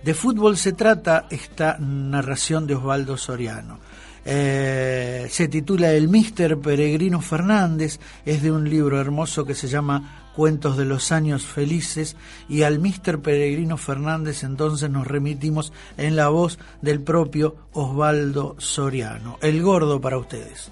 de 0.02 0.14
fútbol 0.14 0.56
se 0.56 0.72
trata 0.72 1.26
esta 1.30 1.76
narración 1.78 2.66
de 2.66 2.74
Osvaldo 2.74 3.16
Soriano. 3.16 3.80
Se 4.24 5.48
titula 5.50 5.92
El 5.92 6.08
Mister 6.08 6.58
Peregrino 6.58 7.20
Fernández, 7.20 7.98
es 8.24 8.42
de 8.42 8.52
un 8.52 8.68
libro 8.68 9.00
hermoso 9.00 9.44
que 9.44 9.54
se 9.54 9.68
llama 9.68 10.17
Cuentos 10.38 10.76
de 10.76 10.84
los 10.84 11.10
Años 11.10 11.44
Felices 11.44 12.16
y 12.48 12.62
al 12.62 12.78
Mister 12.78 13.18
Peregrino 13.18 13.76
Fernández 13.76 14.44
entonces 14.44 14.88
nos 14.88 15.04
remitimos 15.04 15.72
en 15.96 16.14
la 16.14 16.28
voz 16.28 16.60
del 16.80 17.02
propio 17.02 17.56
Osvaldo 17.72 18.54
Soriano. 18.58 19.38
El 19.42 19.60
gordo 19.60 20.00
para 20.00 20.16
ustedes. 20.16 20.70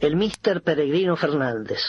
El 0.00 0.16
Mister 0.16 0.62
Peregrino 0.62 1.16
Fernández. 1.16 1.80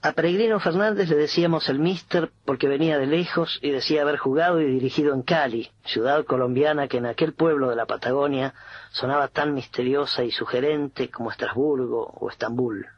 A 0.00 0.12
Peregrino 0.12 0.60
Fernández 0.60 1.10
le 1.10 1.16
decíamos 1.16 1.68
el 1.68 1.78
mister 1.78 2.30
porque 2.46 2.68
venía 2.68 2.96
de 2.96 3.06
lejos 3.06 3.58
y 3.60 3.70
decía 3.70 4.00
haber 4.00 4.16
jugado 4.16 4.62
y 4.62 4.64
dirigido 4.64 5.12
en 5.12 5.24
Cali, 5.24 5.70
ciudad 5.84 6.24
colombiana 6.24 6.88
que 6.88 6.96
en 6.96 7.04
aquel 7.04 7.34
pueblo 7.34 7.68
de 7.68 7.76
la 7.76 7.84
Patagonia 7.84 8.54
sonaba 8.92 9.28
tan 9.28 9.52
misteriosa 9.52 10.24
y 10.24 10.30
sugerente 10.30 11.10
como 11.10 11.30
Estrasburgo 11.30 12.14
o 12.18 12.30
Estambul. 12.30 12.95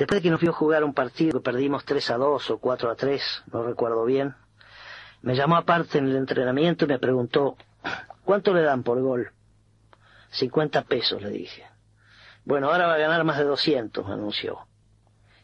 Después 0.00 0.18
de 0.18 0.22
que 0.22 0.30
nos 0.30 0.40
vio 0.40 0.54
jugar 0.54 0.82
un 0.82 0.94
partido 0.94 1.38
que 1.38 1.44
perdimos 1.44 1.84
3 1.84 2.10
a 2.12 2.16
2 2.16 2.50
o 2.50 2.58
4 2.58 2.90
a 2.90 2.94
3, 2.96 3.42
no 3.52 3.62
recuerdo 3.62 4.06
bien, 4.06 4.34
me 5.20 5.36
llamó 5.36 5.56
aparte 5.56 5.98
en 5.98 6.08
el 6.08 6.16
entrenamiento 6.16 6.86
y 6.86 6.88
me 6.88 6.98
preguntó, 6.98 7.58
¿cuánto 8.24 8.54
le 8.54 8.62
dan 8.62 8.82
por 8.82 8.98
gol? 9.02 9.30
50 10.30 10.84
pesos, 10.84 11.20
le 11.20 11.28
dije. 11.28 11.66
Bueno, 12.46 12.70
ahora 12.70 12.86
va 12.86 12.94
a 12.94 12.98
ganar 12.98 13.24
más 13.24 13.36
de 13.36 13.44
200, 13.44 14.06
anunció 14.06 14.66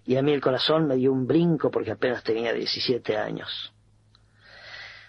y 0.06 0.16
a 0.16 0.22
mí 0.22 0.32
el 0.32 0.40
corazón 0.40 0.86
me 0.86 0.96
dio 0.96 1.12
un 1.12 1.26
brinco 1.26 1.70
porque 1.70 1.90
apenas 1.90 2.22
tenía 2.22 2.54
17 2.54 3.18
años. 3.18 3.74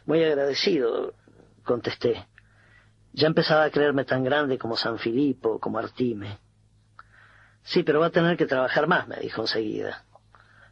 Muy 0.05 0.23
agradecido, 0.23 1.13
contesté. 1.63 2.27
Ya 3.13 3.27
empezaba 3.27 3.63
a 3.63 3.69
creerme 3.69 4.03
tan 4.03 4.25
grande 4.25 4.57
como 4.57 4.75
San 4.75 4.97
Filipo, 4.97 5.57
como 5.59 5.79
Artime. 5.79 6.39
Sí, 7.67 7.83
pero 7.83 7.99
va 7.99 8.07
a 8.07 8.11
tener 8.11 8.37
que 8.37 8.45
trabajar 8.45 8.87
más, 8.87 9.09
me 9.09 9.17
dijo 9.17 9.41
enseguida, 9.41 10.05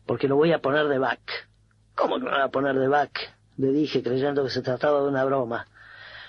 porque 0.05 0.29
lo 0.29 0.37
voy 0.37 0.53
a 0.53 0.59
poner 0.59 0.87
de 0.87 0.97
back. 0.97 1.49
¿Cómo 1.93 2.19
que 2.19 2.23
me 2.23 2.31
va 2.31 2.45
a 2.45 2.49
poner 2.49 2.79
de 2.79 2.87
back? 2.87 3.33
Le 3.57 3.67
dije, 3.73 4.01
creyendo 4.01 4.45
que 4.45 4.49
se 4.49 4.61
trataba 4.61 5.01
de 5.01 5.09
una 5.09 5.25
broma. 5.25 5.67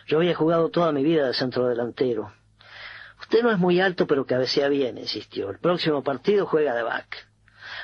Yo 0.09 0.19
había 0.19 0.35
jugado 0.35 0.69
toda 0.71 0.91
mi 0.91 1.05
vida 1.05 1.29
de 1.29 1.35
centro 1.35 1.69
delantero. 1.69 2.33
Usted 3.21 3.45
no 3.45 3.53
es 3.53 3.59
muy 3.59 3.81
alto, 3.81 4.09
pero 4.09 4.27
cabecea 4.27 4.67
bien, 4.69 4.99
insistió. 4.99 5.51
El 5.51 5.61
próximo 5.61 6.03
partido 6.03 6.47
juega 6.47 6.75
de 6.75 6.83
back. 6.83 7.29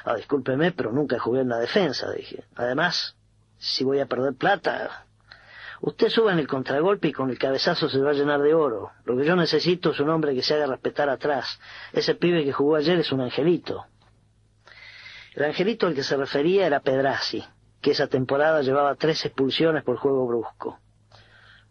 Ah, 0.04 0.16
discúlpeme, 0.16 0.72
pero 0.72 0.90
nunca 0.90 1.20
jugué 1.20 1.42
en 1.42 1.50
la 1.50 1.58
defensa, 1.58 2.10
dije. 2.10 2.44
Además, 2.56 3.14
si 3.58 3.84
voy 3.84 4.00
a 4.00 4.06
perder 4.06 4.34
plata, 4.34 5.06
usted 5.82 6.08
suba 6.08 6.32
en 6.32 6.38
el 6.38 6.46
contragolpe 6.46 7.08
y 7.08 7.12
con 7.12 7.28
el 7.30 7.38
cabezazo 7.38 7.88
se 7.88 7.98
va 7.98 8.10
a 8.10 8.14
llenar 8.14 8.40
de 8.40 8.54
oro. 8.54 8.92
Lo 9.04 9.16
que 9.16 9.24
yo 9.24 9.36
necesito 9.36 9.90
es 9.90 10.00
un 10.00 10.10
hombre 10.10 10.34
que 10.34 10.42
se 10.42 10.54
haga 10.54 10.66
respetar 10.66 11.08
atrás. 11.08 11.60
Ese 11.92 12.14
pibe 12.14 12.44
que 12.44 12.52
jugó 12.52 12.76
ayer 12.76 12.98
es 12.98 13.12
un 13.12 13.20
angelito. 13.20 13.84
El 15.34 15.44
angelito 15.44 15.86
al 15.86 15.94
que 15.94 16.02
se 16.02 16.16
refería 16.16 16.66
era 16.66 16.80
Pedrazi, 16.80 17.44
que 17.80 17.90
esa 17.90 18.06
temporada 18.06 18.62
llevaba 18.62 18.94
tres 18.94 19.24
expulsiones 19.24 19.82
por 19.82 19.96
juego 19.96 20.26
brusco. 20.26 20.78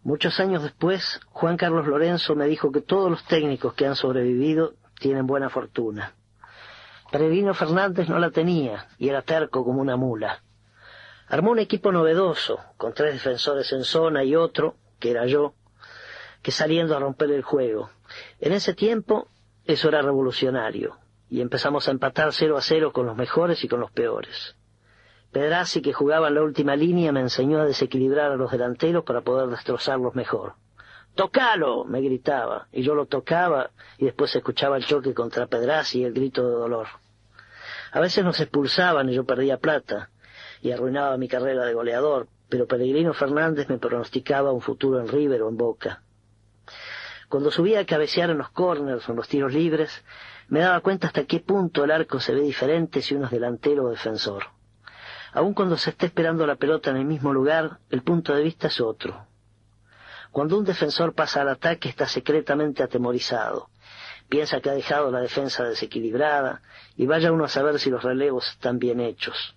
Muchos 0.04 0.40
años 0.40 0.64
después, 0.64 1.22
Juan 1.28 1.58
Carlos 1.58 1.88
Lorenzo 1.88 2.36
me 2.36 2.48
dijo 2.48 2.72
que 2.72 2.82
todos 2.82 3.10
los 3.10 3.24
técnicos 3.26 3.76
que 3.76 3.86
han 3.86 3.96
sobrevivido 3.96 4.74
tienen 5.00 5.28
buena 5.28 5.50
fortuna. 5.50 6.14
Peregrino 7.12 7.54
Fernández 7.54 8.10
no 8.10 8.20
la 8.20 8.32
tenía 8.32 8.88
y 8.98 9.10
era 9.10 9.22
terco 9.22 9.64
como 9.64 9.80
una 9.82 9.96
mula. 9.96 10.42
Armó 11.32 11.52
un 11.52 11.60
equipo 11.60 11.94
novedoso, 11.94 12.60
con 12.76 12.94
tres 12.94 13.14
defensores 13.14 13.72
en 13.72 13.86
zona 13.86 14.22
y 14.26 14.36
otro, 14.36 14.76
que 15.00 15.12
era 15.12 15.26
yo, 15.28 15.54
que 16.42 16.52
saliendo 16.52 16.94
a 16.94 17.00
romper 17.00 17.32
el 17.32 17.42
juego. 17.42 17.90
En 18.42 18.52
ese 18.52 18.74
tiempo 18.74 19.30
eso 19.64 19.88
era 19.88 20.02
revolucionario, 20.02 20.98
y 21.30 21.40
empezamos 21.40 21.88
a 21.88 21.92
empatar 21.92 22.34
cero 22.34 22.58
a 22.58 22.62
cero 22.62 22.92
con 22.92 23.06
los 23.06 23.16
mejores 23.16 23.64
y 23.64 23.70
con 23.70 23.80
los 23.80 23.92
peores. 23.92 24.58
Pedrazi, 25.32 25.82
que 25.82 25.94
jugaba 25.94 26.28
en 26.28 26.36
la 26.36 26.44
última 26.44 26.76
línea, 26.76 27.14
me 27.14 27.22
enseñó 27.22 27.62
a 27.62 27.66
desequilibrar 27.66 28.34
a 28.34 28.36
los 28.36 28.52
delanteros 28.52 29.06
para 29.06 29.22
poder 29.22 29.48
destrozarlos 29.48 30.14
mejor. 30.16 30.56
¡Tocalo! 31.16 31.86
me 31.86 32.02
gritaba, 32.02 32.68
y 32.74 32.84
yo 32.84 32.94
lo 32.94 33.06
tocaba, 33.06 33.72
y 33.98 34.04
después 34.04 34.36
escuchaba 34.36 34.76
el 34.76 34.86
choque 34.86 35.14
contra 35.14 35.48
Pedrazi 35.48 36.00
y 36.00 36.04
el 36.04 36.12
grito 36.12 36.46
de 36.46 36.56
dolor. 36.56 36.88
A 37.94 38.02
veces 38.02 38.26
nos 38.26 38.38
expulsaban 38.42 39.08
y 39.08 39.14
yo 39.14 39.24
perdía 39.24 39.56
plata, 39.56 40.10
y 40.62 40.72
arruinaba 40.72 41.18
mi 41.18 41.28
carrera 41.28 41.66
de 41.66 41.74
goleador, 41.74 42.28
pero 42.50 42.68
Peregrino 42.68 43.14
Fernández 43.14 43.70
me 43.70 43.78
pronosticaba 43.78 44.52
un 44.52 44.62
futuro 44.62 45.00
en 45.00 45.08
River 45.08 45.42
o 45.44 45.50
en 45.50 45.58
Boca. 45.58 46.04
Cuando 47.30 47.50
subía 47.50 47.80
a 47.80 47.86
cabecear 47.86 48.30
en 48.30 48.38
los 48.38 48.50
corners 48.50 49.08
o 49.08 49.12
en 49.12 49.18
los 49.18 49.28
tiros 49.28 49.54
libres, 49.54 50.04
me 50.50 50.60
daba 50.60 50.82
cuenta 50.82 51.08
hasta 51.08 51.24
qué 51.24 51.40
punto 51.40 51.84
el 51.84 51.92
arco 51.92 52.20
se 52.20 52.34
ve 52.34 52.42
diferente 52.42 53.02
si 53.02 53.16
uno 53.16 53.26
es 53.26 53.32
delantero 53.32 53.86
o 53.86 53.90
defensor. 53.90 54.44
Aun 55.32 55.54
cuando 55.54 55.78
se 55.78 55.92
esté 55.92 56.08
esperando 56.08 56.46
la 56.46 56.58
pelota 56.58 56.90
en 56.90 56.98
el 56.98 57.06
mismo 57.06 57.32
lugar, 57.32 57.80
el 57.90 58.04
punto 58.04 58.36
de 58.36 58.44
vista 58.44 58.68
es 58.68 58.82
otro. 58.82 59.28
Cuando 60.32 60.58
un 60.58 60.66
defensor 60.66 61.14
pasa 61.14 61.42
al 61.42 61.50
ataque 61.50 61.88
está 61.88 62.06
secretamente 62.06 62.84
atemorizado. 62.84 63.70
Piensa 64.28 64.60
que 64.60 64.70
ha 64.70 64.74
dejado 64.74 65.10
la 65.10 65.22
defensa 65.22 65.64
desequilibrada 65.64 66.62
y 66.98 67.06
vaya 67.06 67.32
uno 67.32 67.46
a 67.46 67.50
saber 67.50 67.80
si 67.80 67.90
los 67.90 68.04
relevos 68.04 68.48
están 68.50 68.78
bien 68.78 69.00
hechos. 69.00 69.56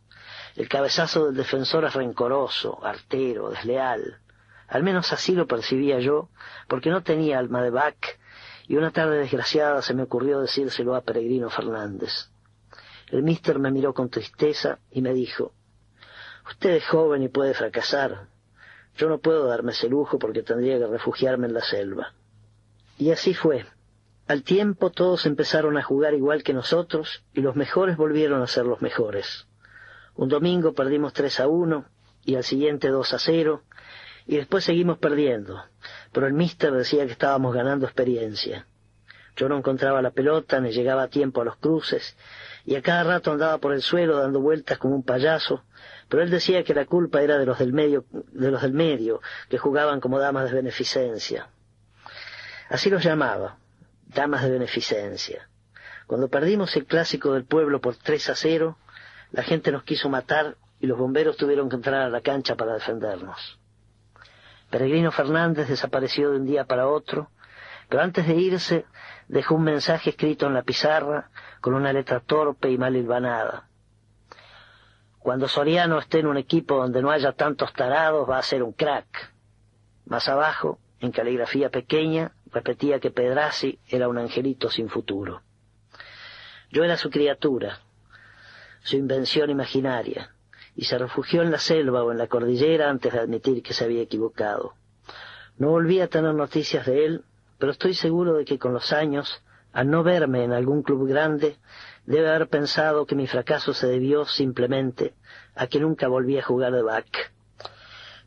El 0.57 0.69
cabezazo 0.69 1.27
del 1.27 1.35
defensor 1.35 1.85
es 1.85 1.95
rencoroso, 1.95 2.85
artero, 2.85 3.51
desleal. 3.51 4.21
Al 4.69 4.83
menos 4.83 5.13
así 5.13 5.33
lo 5.35 5.47
percibía 5.47 5.99
yo, 5.99 6.29
porque 6.69 6.91
no 6.91 7.03
tenía 7.03 7.39
alma 7.39 7.63
de 7.63 7.71
back, 7.71 8.19
y 8.69 8.77
una 8.77 8.93
tarde 8.93 9.19
desgraciada 9.19 9.83
se 9.83 9.95
me 9.95 10.05
ocurrió 10.05 10.41
decírselo 10.41 10.95
a 10.95 11.03
Peregrino 11.03 11.51
Fernández. 11.51 12.31
El 13.11 13.23
mister 13.23 13.59
me 13.59 13.71
miró 13.71 13.93
con 13.95 14.11
tristeza 14.11 14.79
y 14.91 15.03
me 15.03 15.13
dijo, 15.13 15.53
Usted 16.49 16.71
es 16.71 16.87
joven 16.87 17.23
y 17.23 17.29
puede 17.29 17.55
fracasar, 17.55 18.29
yo 18.97 19.09
no 19.09 19.19
puedo 19.19 19.47
darme 19.47 19.73
ese 19.73 19.89
lujo 19.89 20.19
porque 20.19 20.43
tendría 20.43 20.79
que 20.79 20.87
refugiarme 20.87 21.49
en 21.49 21.55
la 21.55 21.63
selva. 21.63 22.15
Y 22.97 23.11
así 23.11 23.35
fue. 23.35 23.67
Al 24.29 24.45
tiempo 24.45 24.91
todos 24.91 25.27
empezaron 25.27 25.77
a 25.77 25.83
jugar 25.83 26.15
igual 26.15 26.43
que 26.43 26.55
nosotros 26.55 27.25
y 27.33 27.41
los 27.41 27.57
mejores 27.57 27.97
volvieron 27.97 28.41
a 28.41 28.47
ser 28.47 28.67
los 28.67 28.81
mejores. 28.81 29.47
Un 30.17 30.29
domingo 30.29 30.75
perdimos 30.75 31.13
3 31.13 31.41
a 31.41 31.49
1 31.49 31.85
y 32.25 32.37
al 32.37 32.45
siguiente 32.45 32.89
2 32.89 33.15
a 33.15 33.19
0 33.19 33.63
y 34.27 34.37
después 34.37 34.65
seguimos 34.65 34.99
perdiendo, 34.99 35.63
pero 36.13 36.27
el 36.27 36.33
mister 36.33 36.73
decía 36.73 37.05
que 37.05 37.13
estábamos 37.13 37.55
ganando 37.55 37.87
experiencia. 37.87 38.67
Yo 39.37 39.49
no 39.49 39.59
encontraba 39.59 40.01
la 40.01 40.13
pelota, 40.13 40.61
ni 40.61 40.71
llegaba 40.71 41.03
a 41.03 41.09
tiempo 41.09 41.41
a 41.41 41.45
los 41.45 41.57
cruces, 41.57 42.17
y 42.65 42.77
a 42.77 42.83
cada 42.83 43.03
rato 43.03 43.33
andaba 43.33 43.59
por 43.59 43.73
el 43.73 43.83
suelo 43.83 44.19
dando 44.19 44.41
vueltas 44.41 44.79
como 44.79 44.95
un 44.95 45.03
payaso, 45.03 45.65
pero 46.09 46.23
él 46.23 46.31
decía 46.31 46.63
que 46.63 46.75
la 46.75 46.87
culpa 46.87 47.21
era 47.21 47.37
de 47.37 47.47
los 47.47 47.59
del 47.59 47.73
medio, 47.73 48.05
de 48.11 48.51
los 48.51 48.63
del 48.63 48.73
medio, 48.73 49.21
que 49.49 49.59
jugaban 49.59 50.01
como 50.01 50.21
damas 50.21 50.49
de 50.49 50.55
beneficencia. 50.55 51.49
Así 52.71 52.89
los 52.91 53.03
llamaba, 53.03 53.59
damas 54.07 54.43
de 54.43 54.51
beneficencia. 54.51 55.49
Cuando 56.07 56.29
perdimos 56.29 56.77
el 56.77 56.87
clásico 56.87 57.33
del 57.33 57.45
pueblo 57.45 57.81
por 57.81 57.97
tres 57.97 58.29
a 58.31 58.37
cero, 58.37 58.79
la 59.35 59.43
gente 59.43 59.73
nos 59.73 59.83
quiso 59.83 60.09
matar 60.09 60.57
y 60.79 60.87
los 60.87 60.97
bomberos 60.97 61.37
tuvieron 61.37 61.69
que 61.69 61.75
entrar 61.75 62.03
a 62.03 62.09
la 62.09 62.21
cancha 62.21 62.55
para 62.55 62.75
defendernos. 62.75 63.59
Peregrino 64.71 65.11
Fernández 65.11 65.69
desapareció 65.69 66.31
de 66.31 66.37
un 66.37 66.47
día 66.47 66.67
para 66.67 66.87
otro, 66.87 67.31
pero 67.89 68.03
antes 68.03 68.29
de 68.29 68.35
irse 68.37 68.87
dejó 69.27 69.57
un 69.57 69.65
mensaje 69.65 70.11
escrito 70.11 70.47
en 70.47 70.55
la 70.55 70.63
pizarra 70.63 71.31
con 71.61 71.75
una 71.75 71.93
letra 71.93 72.21
torpe 72.21 72.71
y 72.71 72.79
mal 72.79 72.95
hilvanada. 72.95 73.67
Cuando 75.19 75.49
Soriano 75.49 75.99
esté 75.99 76.21
en 76.21 76.29
un 76.29 76.37
equipo 76.37 76.77
donde 76.77 77.03
no 77.03 77.11
haya 77.11 77.33
tantos 77.33 77.73
tarados 77.73 78.31
va 78.31 78.39
a 78.39 78.43
ser 78.43 78.63
un 78.63 78.73
crack. 78.73 79.33
Más 80.07 80.29
abajo, 80.29 80.79
en 81.01 81.11
caligrafía 81.11 81.71
pequeña, 81.71 82.37
repetía 82.53 83.01
que 83.01 83.11
Pedrazi 83.11 83.81
era 83.89 84.07
un 84.07 84.19
angelito 84.19 84.71
sin 84.71 84.89
futuro. 84.89 85.43
Yo 86.71 86.85
era 86.85 86.97
su 86.97 87.11
criatura, 87.11 87.81
su 88.85 88.97
invención 88.97 89.49
imaginaria, 89.49 90.35
y 90.77 90.85
se 90.85 90.99
refugió 90.99 91.41
en 91.41 91.51
la 91.51 91.59
selva 91.59 92.05
o 92.05 92.13
en 92.13 92.19
la 92.19 92.27
cordillera 92.27 92.91
antes 92.91 93.15
de 93.15 93.19
admitir 93.19 93.63
que 93.63 93.73
se 93.73 93.85
había 93.85 94.03
equivocado. 94.03 94.75
No 95.57 95.71
volví 95.71 96.01
a 96.01 96.09
tener 96.09 96.35
noticias 96.35 96.85
de 96.85 97.07
él, 97.07 97.25
pero 97.59 97.73
estoy 97.73 97.95
seguro 97.95 98.35
de 98.35 98.45
que 98.45 98.59
con 98.59 98.75
los 98.75 98.93
años, 98.93 99.43
al 99.73 99.89
no 99.89 100.03
verme 100.03 100.45
en 100.45 100.53
algún 100.53 100.83
club 100.83 101.09
grande, 101.09 101.57
debe 102.05 102.29
haber 102.29 102.49
pensado 102.49 103.07
que 103.07 103.15
mi 103.15 103.27
fracaso 103.27 103.73
se 103.73 103.87
debió 103.87 104.27
simplemente 104.27 105.15
a 105.55 105.67
que 105.67 105.81
nunca 105.81 106.07
volví 106.07 106.39
a 106.39 106.45
jugar 106.45 106.73
de 106.73 106.83
back. 106.83 107.33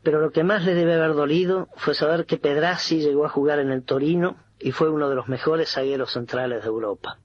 Pero 0.02 0.20
lo 0.20 0.32
que 0.32 0.42
más 0.42 0.64
le 0.64 0.74
debe 0.74 0.94
haber 0.94 1.14
dolido 1.14 1.68
fue 1.76 1.94
saber 1.94 2.26
que 2.26 2.36
Pedrazi 2.36 2.98
llegó 2.98 3.24
a 3.24 3.30
jugar 3.30 3.60
en 3.60 3.70
el 3.70 3.84
Torino 3.84 4.36
y 4.58 4.72
fue 4.72 4.88
uno 4.88 5.08
de 5.08 5.14
los 5.14 5.28
mejores 5.28 5.70
zagueros 5.74 6.14
centrales 6.14 6.62
de 6.62 6.68
Europa. 6.68 7.20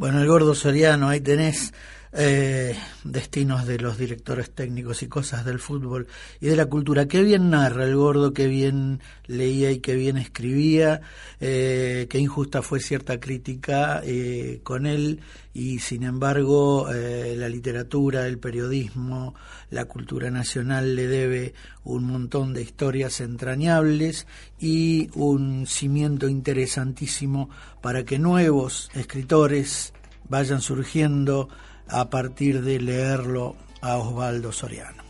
Bueno, 0.00 0.18
el 0.22 0.26
gordo 0.26 0.54
Soriano, 0.54 1.10
ahí 1.10 1.20
tenés 1.20 1.74
eh, 2.12 2.76
destinos 3.04 3.66
de 3.66 3.78
los 3.78 3.96
directores 3.96 4.50
técnicos 4.50 5.02
y 5.04 5.06
cosas 5.06 5.44
del 5.44 5.60
fútbol 5.60 6.08
y 6.40 6.48
de 6.48 6.56
la 6.56 6.66
cultura. 6.66 7.06
Qué 7.06 7.22
bien 7.22 7.50
narra 7.50 7.84
el 7.84 7.94
gordo, 7.94 8.32
qué 8.32 8.48
bien 8.48 9.00
leía 9.26 9.70
y 9.70 9.78
qué 9.78 9.94
bien 9.94 10.16
escribía, 10.16 11.02
eh, 11.38 12.08
qué 12.10 12.18
injusta 12.18 12.62
fue 12.62 12.80
cierta 12.80 13.20
crítica 13.20 14.00
eh, 14.04 14.60
con 14.64 14.86
él 14.86 15.20
y 15.54 15.78
sin 15.78 16.02
embargo 16.02 16.88
la 16.90 17.48
literatura, 17.48 18.26
el 18.26 18.38
periodismo, 18.38 19.34
la 19.70 19.84
cultura 19.84 20.30
nacional 20.30 20.94
le 20.94 21.08
debe 21.08 21.54
un 21.82 22.04
montón 22.04 22.54
de 22.54 22.62
historias 22.62 23.20
entrañables 23.20 24.28
y 24.60 25.08
un 25.14 25.66
cimiento 25.66 26.28
interesantísimo 26.28 27.50
para 27.82 28.04
que 28.04 28.20
nuevos 28.20 28.90
escritores 28.94 29.92
vayan 30.28 30.60
surgiendo 30.60 31.48
a 31.90 32.08
partir 32.08 32.62
de 32.62 32.80
leerlo 32.80 33.56
a 33.80 33.96
Osvaldo 33.96 34.52
Soriano. 34.52 35.02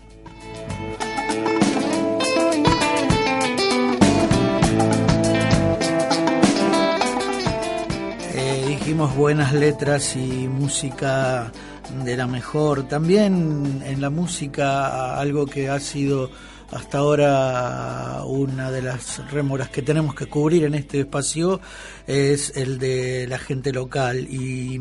Eh, 8.33 8.65
dijimos 8.69 9.15
buenas 9.15 9.53
letras 9.53 10.17
y 10.17 10.49
música 10.49 11.53
de 12.05 12.17
la 12.17 12.27
mejor. 12.27 12.89
También 12.89 13.83
en 13.85 14.01
la 14.01 14.11
música 14.11 15.19
algo 15.19 15.47
que 15.47 15.69
ha 15.69 15.81
sido 15.81 16.31
hasta 16.73 16.99
ahora 16.99 18.23
una 18.25 18.71
de 18.71 18.83
las 18.83 19.29
rémoras 19.31 19.71
que 19.71 19.83
tenemos 19.83 20.15
que 20.15 20.27
cubrir 20.27 20.65
en 20.65 20.75
este 20.75 21.01
espacio 21.01 21.61
es 22.07 22.57
el 22.57 22.79
de 22.79 23.27
la 23.27 23.39
gente 23.39 23.73
local 23.73 24.29
y 24.31 24.79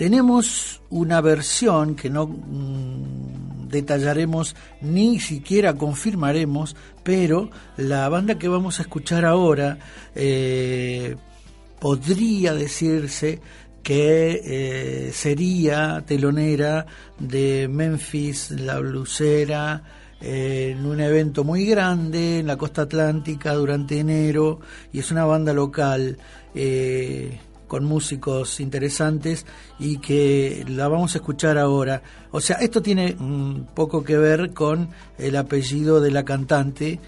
tenemos 0.00 0.80
una 0.88 1.20
versión 1.20 1.94
que 1.94 2.08
no 2.08 2.26
mm, 2.26 3.68
detallaremos 3.68 4.56
ni 4.80 5.20
siquiera 5.20 5.74
confirmaremos, 5.74 6.74
pero 7.02 7.50
la 7.76 8.08
banda 8.08 8.38
que 8.38 8.48
vamos 8.48 8.78
a 8.78 8.84
escuchar 8.84 9.26
ahora 9.26 9.78
eh, 10.14 11.16
podría 11.78 12.54
decirse 12.54 13.40
que 13.82 14.40
eh, 14.42 15.12
sería 15.12 16.02
telonera 16.06 16.86
de 17.18 17.68
Memphis, 17.68 18.52
la 18.52 18.78
blusera, 18.78 19.82
eh, 20.22 20.76
en 20.78 20.86
un 20.86 20.98
evento 20.98 21.44
muy 21.44 21.66
grande 21.66 22.38
en 22.38 22.46
la 22.46 22.56
costa 22.56 22.82
atlántica 22.82 23.52
durante 23.52 23.98
enero, 23.98 24.60
y 24.94 25.00
es 25.00 25.10
una 25.10 25.26
banda 25.26 25.52
local 25.52 26.16
con 27.70 27.84
músicos 27.84 28.58
interesantes 28.58 29.46
y 29.78 29.98
que 29.98 30.64
la 30.68 30.88
vamos 30.88 31.14
a 31.14 31.18
escuchar 31.18 31.56
ahora. 31.56 32.02
O 32.32 32.40
sea, 32.40 32.56
esto 32.56 32.82
tiene 32.82 33.16
poco 33.74 34.02
que 34.02 34.18
ver 34.18 34.52
con 34.52 34.88
el 35.18 35.36
apellido 35.36 36.00
de 36.00 36.10
la 36.10 36.24
cantante, 36.24 36.98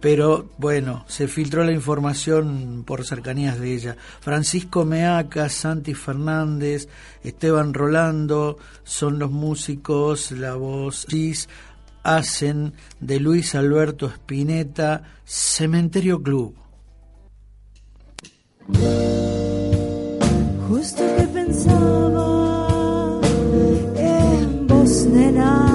pero 0.00 0.50
bueno, 0.58 1.04
se 1.06 1.28
filtró 1.28 1.62
la 1.62 1.70
información 1.70 2.82
por 2.84 3.06
cercanías 3.06 3.60
de 3.60 3.74
ella. 3.74 3.96
Francisco 4.18 4.84
Meaca, 4.84 5.48
Santi 5.48 5.94
Fernández, 5.94 6.88
Esteban 7.22 7.72
Rolando 7.72 8.58
son 8.82 9.20
los 9.20 9.30
músicos, 9.30 10.32
la 10.32 10.56
voz 10.56 11.06
hacen 12.02 12.72
de 12.98 13.20
Luis 13.20 13.54
Alberto 13.54 14.06
Spinetta 14.06 15.04
Cementerio 15.24 16.20
Club. 16.20 16.56
En 25.14 25.34
vos, 25.34 25.71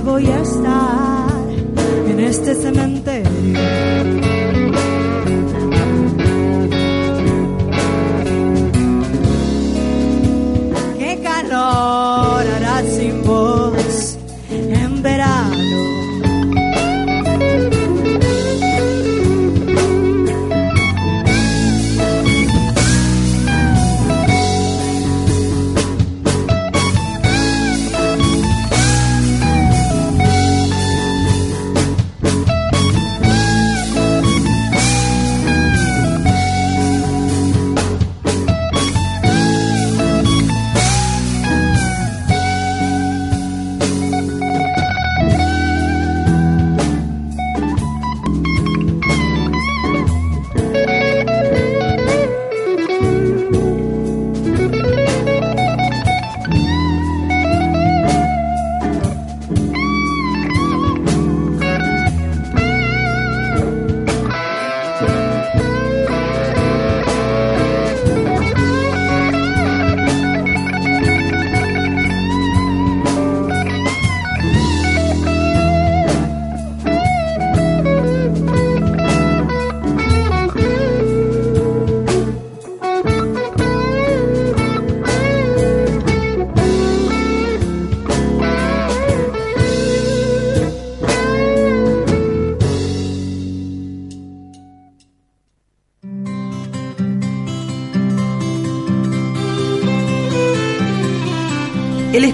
voy 0.00 0.26
a 0.26 0.40
estar 0.40 1.30
en 2.08 2.20
este 2.20 2.54
cementerio. 2.54 3.71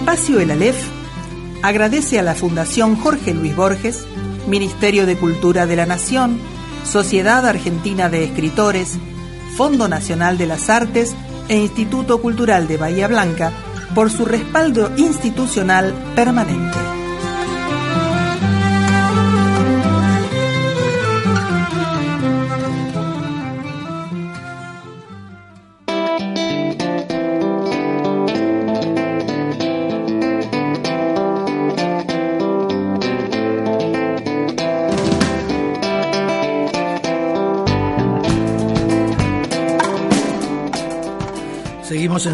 Espacio 0.09 0.41
El 0.41 0.51
Aleph 0.51 0.87
agradece 1.61 2.19
a 2.19 2.23
la 2.23 2.35
Fundación 2.35 2.97
Jorge 2.97 3.35
Luis 3.35 3.55
Borges, 3.55 4.07
Ministerio 4.47 5.05
de 5.05 5.19
Cultura 5.19 5.67
de 5.67 5.77
la 5.77 5.85
Nación, 5.85 6.39
Sociedad 6.83 7.47
Argentina 7.47 8.09
de 8.09 8.25
Escritores, 8.25 8.97
Fondo 9.59 9.87
Nacional 9.87 10.39
de 10.39 10.47
las 10.47 10.71
Artes 10.71 11.15
e 11.51 11.59
Instituto 11.59 12.23
Cultural 12.23 12.69
de 12.69 12.79
Bahía 12.79 13.07
Blanca 13.07 13.53
por 13.95 14.11
su 14.11 14.25
respaldo 14.25 14.91
institucional 14.97 15.93
permanente. 16.17 16.88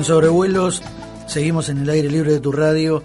Sobrevuelos, 0.05 0.83
seguimos 1.27 1.71
en 1.71 1.79
el 1.79 1.88
aire 1.88 2.11
libre 2.11 2.33
de 2.33 2.40
tu 2.40 2.53
radio 2.53 3.03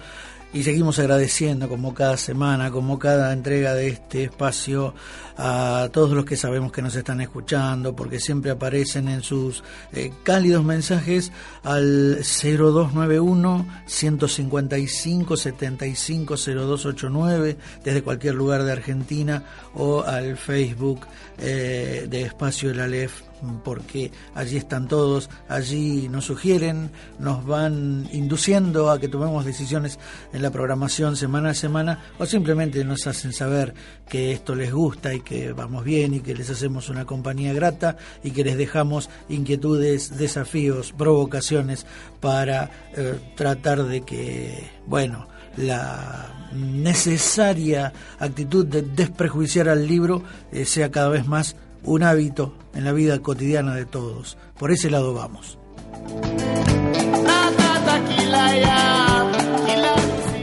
y 0.51 0.63
seguimos 0.63 0.99
agradeciendo 0.99 1.69
como 1.69 1.93
cada 1.93 2.17
semana, 2.17 2.71
como 2.71 2.99
cada 2.99 3.31
entrega 3.31 3.73
de 3.73 3.87
este 3.87 4.25
espacio 4.25 4.93
a 5.37 5.87
todos 5.93 6.11
los 6.11 6.25
que 6.25 6.35
sabemos 6.35 6.73
que 6.73 6.81
nos 6.81 6.95
están 6.95 7.21
escuchando, 7.21 7.95
porque 7.95 8.19
siempre 8.19 8.51
aparecen 8.51 9.07
en 9.07 9.21
sus 9.21 9.63
eh, 9.93 10.11
cálidos 10.23 10.65
mensajes 10.65 11.31
al 11.63 12.17
0291 12.21 13.65
155 13.85 15.37
75 15.37 16.35
0289 16.35 17.57
desde 17.83 18.01
cualquier 18.01 18.35
lugar 18.35 18.63
de 18.63 18.73
Argentina 18.73 19.43
o 19.75 20.03
al 20.03 20.35
Facebook 20.35 21.07
eh, 21.37 22.07
de 22.09 22.23
Espacio 22.23 22.71
El 22.71 22.81
Alef 22.81 23.28
porque 23.63 24.11
allí 24.35 24.57
están 24.57 24.87
todos, 24.87 25.29
allí 25.47 26.09
nos 26.09 26.25
sugieren, 26.25 26.91
nos 27.19 27.45
van 27.45 28.07
induciendo 28.11 28.91
a 28.91 28.99
que 28.99 29.07
tomemos 29.07 29.45
decisiones 29.45 29.99
en 30.33 30.41
la 30.41 30.51
programación 30.51 31.15
semana 31.15 31.51
a 31.51 31.53
semana 31.53 32.03
o 32.17 32.25
simplemente 32.25 32.83
nos 32.83 33.07
hacen 33.07 33.33
saber 33.33 33.73
que 34.07 34.31
esto 34.31 34.55
les 34.55 34.73
gusta 34.73 35.13
y 35.13 35.21
que 35.21 35.53
vamos 35.53 35.83
bien 35.83 36.13
y 36.13 36.19
que 36.21 36.33
les 36.33 36.49
hacemos 36.49 36.89
una 36.89 37.05
compañía 37.05 37.53
grata 37.53 37.97
y 38.23 38.31
que 38.31 38.43
les 38.43 38.57
dejamos 38.57 39.09
inquietudes, 39.29 40.17
desafíos, 40.17 40.93
provocaciones 40.93 41.85
para 42.19 42.69
eh, 42.95 43.19
tratar 43.35 43.83
de 43.83 44.01
que, 44.01 44.69
bueno, 44.85 45.27
la 45.57 46.49
necesaria 46.53 47.93
actitud 48.19 48.65
de 48.65 48.81
desprejuiciar 48.81 49.69
al 49.69 49.87
libro 49.87 50.23
eh, 50.51 50.65
sea 50.65 50.89
cada 50.89 51.09
vez 51.09 51.27
más 51.27 51.55
un 51.83 52.03
hábito 52.03 52.53
en 52.73 52.85
la 52.85 52.91
vida 52.91 53.19
cotidiana 53.19 53.75
de 53.75 53.85
todos. 53.85 54.37
Por 54.57 54.71
ese 54.71 54.89
lado 54.89 55.13
vamos. 55.13 55.57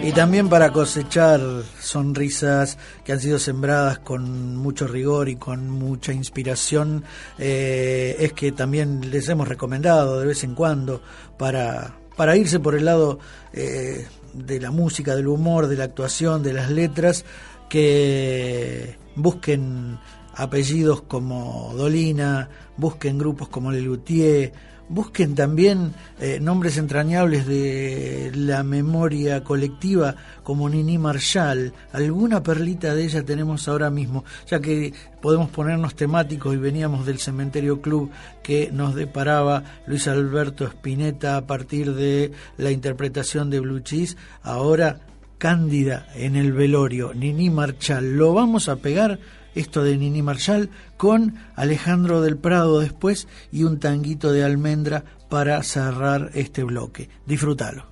y 0.06 0.12
también 0.12 0.48
para 0.48 0.70
cosechar 0.70 1.40
sonrisas 1.80 2.78
que 3.02 3.10
han 3.10 3.18
sido 3.18 3.40
sembradas 3.40 3.98
con 3.98 4.54
mucho 4.54 4.86
rigor 4.86 5.28
y 5.28 5.34
con 5.34 5.68
mucha 5.68 6.12
inspiración, 6.12 7.02
eh, 7.38 8.14
es 8.20 8.32
que 8.32 8.52
también 8.52 9.10
les 9.10 9.28
hemos 9.28 9.48
recomendado 9.48 10.20
de 10.20 10.26
vez 10.28 10.44
en 10.44 10.54
cuando 10.54 11.02
para, 11.36 11.96
para 12.16 12.36
irse 12.36 12.60
por 12.60 12.76
el 12.76 12.84
lado 12.84 13.18
eh, 13.52 14.06
de 14.32 14.60
la 14.60 14.70
música, 14.70 15.16
del 15.16 15.26
humor, 15.26 15.66
de 15.66 15.76
la 15.76 15.84
actuación, 15.84 16.40
de 16.40 16.52
las 16.52 16.70
letras, 16.70 17.24
que 17.68 18.96
busquen 19.16 19.98
apellidos 20.36 21.02
como 21.02 21.72
Dolina, 21.76 22.48
busquen 22.76 23.18
grupos 23.18 23.48
como 23.48 23.72
Lelutier, 23.72 24.52
busquen 24.88 25.34
también 25.34 25.94
eh, 26.20 26.38
nombres 26.40 26.76
entrañables 26.76 27.46
de 27.46 28.30
la 28.34 28.62
memoria 28.62 29.42
colectiva 29.42 30.14
como 30.42 30.68
Nini 30.68 30.98
Marshall. 30.98 31.72
Alguna 31.92 32.42
perlita 32.42 32.94
de 32.94 33.04
ella 33.04 33.24
tenemos 33.24 33.66
ahora 33.66 33.90
mismo, 33.90 34.24
ya 34.46 34.60
que 34.60 34.92
podemos 35.20 35.50
ponernos 35.50 35.94
temáticos 35.94 36.54
y 36.54 36.58
veníamos 36.58 37.06
del 37.06 37.18
Cementerio 37.18 37.80
Club 37.80 38.10
que 38.42 38.70
nos 38.72 38.94
deparaba 38.94 39.64
Luis 39.86 40.06
Alberto 40.06 40.64
Spinetta 40.66 41.36
a 41.36 41.46
partir 41.46 41.94
de 41.94 42.30
la 42.58 42.70
interpretación 42.70 43.50
de 43.50 43.60
Blue 43.60 43.80
Cheese. 43.80 44.16
Ahora 44.42 45.00
Cándida 45.38 46.06
en 46.14 46.34
el 46.34 46.54
velorio, 46.54 47.12
Nini 47.12 47.50
Marshall. 47.50 48.16
Lo 48.16 48.32
vamos 48.32 48.70
a 48.70 48.76
pegar 48.76 49.18
esto 49.56 49.82
de 49.82 49.96
Nini 49.96 50.22
Marshall, 50.22 50.70
con 50.96 51.34
Alejandro 51.56 52.20
del 52.20 52.36
Prado 52.36 52.78
después 52.78 53.26
y 53.50 53.64
un 53.64 53.80
tanguito 53.80 54.30
de 54.30 54.44
almendra 54.44 55.04
para 55.28 55.62
cerrar 55.62 56.30
este 56.34 56.62
bloque. 56.62 57.08
Disfrútalo. 57.24 57.86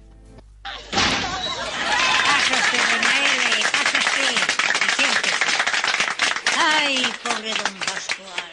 Ay, 6.56 7.02
pobre 7.22 7.48
don 7.48 7.74
Pascual. 7.80 8.52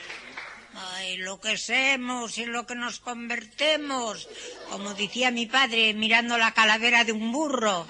Ay, 0.95 1.17
lo 1.17 1.39
que 1.39 1.57
somos 1.57 2.37
y 2.37 2.45
lo 2.45 2.65
que 2.65 2.75
nos 2.75 2.99
convertemos. 2.99 4.29
Como 4.69 4.93
decía 4.93 5.31
mi 5.31 5.47
padre, 5.47 5.93
mirando 5.93 6.37
la 6.37 6.53
calavera 6.53 7.03
de 7.03 7.11
un 7.11 7.31
burro. 7.31 7.85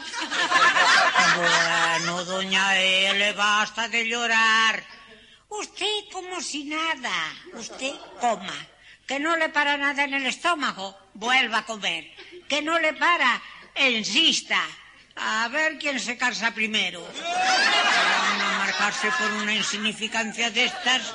Bueno, 1.38 2.26
doña 2.26 2.78
L, 2.80 3.34
basta 3.34 3.88
de 3.88 4.08
llorar. 4.08 4.84
Usted 5.52 6.10
como 6.12 6.40
si 6.42 6.64
nada. 6.64 7.12
Usted 7.54 7.94
coma. 8.20 8.56
Que 9.06 9.20
no 9.20 9.36
le 9.36 9.50
para 9.50 9.76
nada 9.76 10.06
en 10.06 10.14
el 10.14 10.26
estómago, 10.26 10.98
vuelva 11.14 11.60
a 11.60 11.66
comer. 11.66 12.10
Que 12.48 12.62
no 12.62 12.80
le 12.80 12.94
para, 12.94 13.42
insista. 13.76 14.62
A 15.18 15.50
ver 15.50 15.78
quién 15.78 16.00
se 16.00 16.18
cansa 16.18 16.54
primero. 16.54 17.02
Van 17.04 18.42
a 18.42 18.58
marcarse 18.60 19.12
por 19.20 19.30
una 19.34 19.54
insignificancia 19.54 20.50
de 20.52 20.66
estas. 20.66 21.14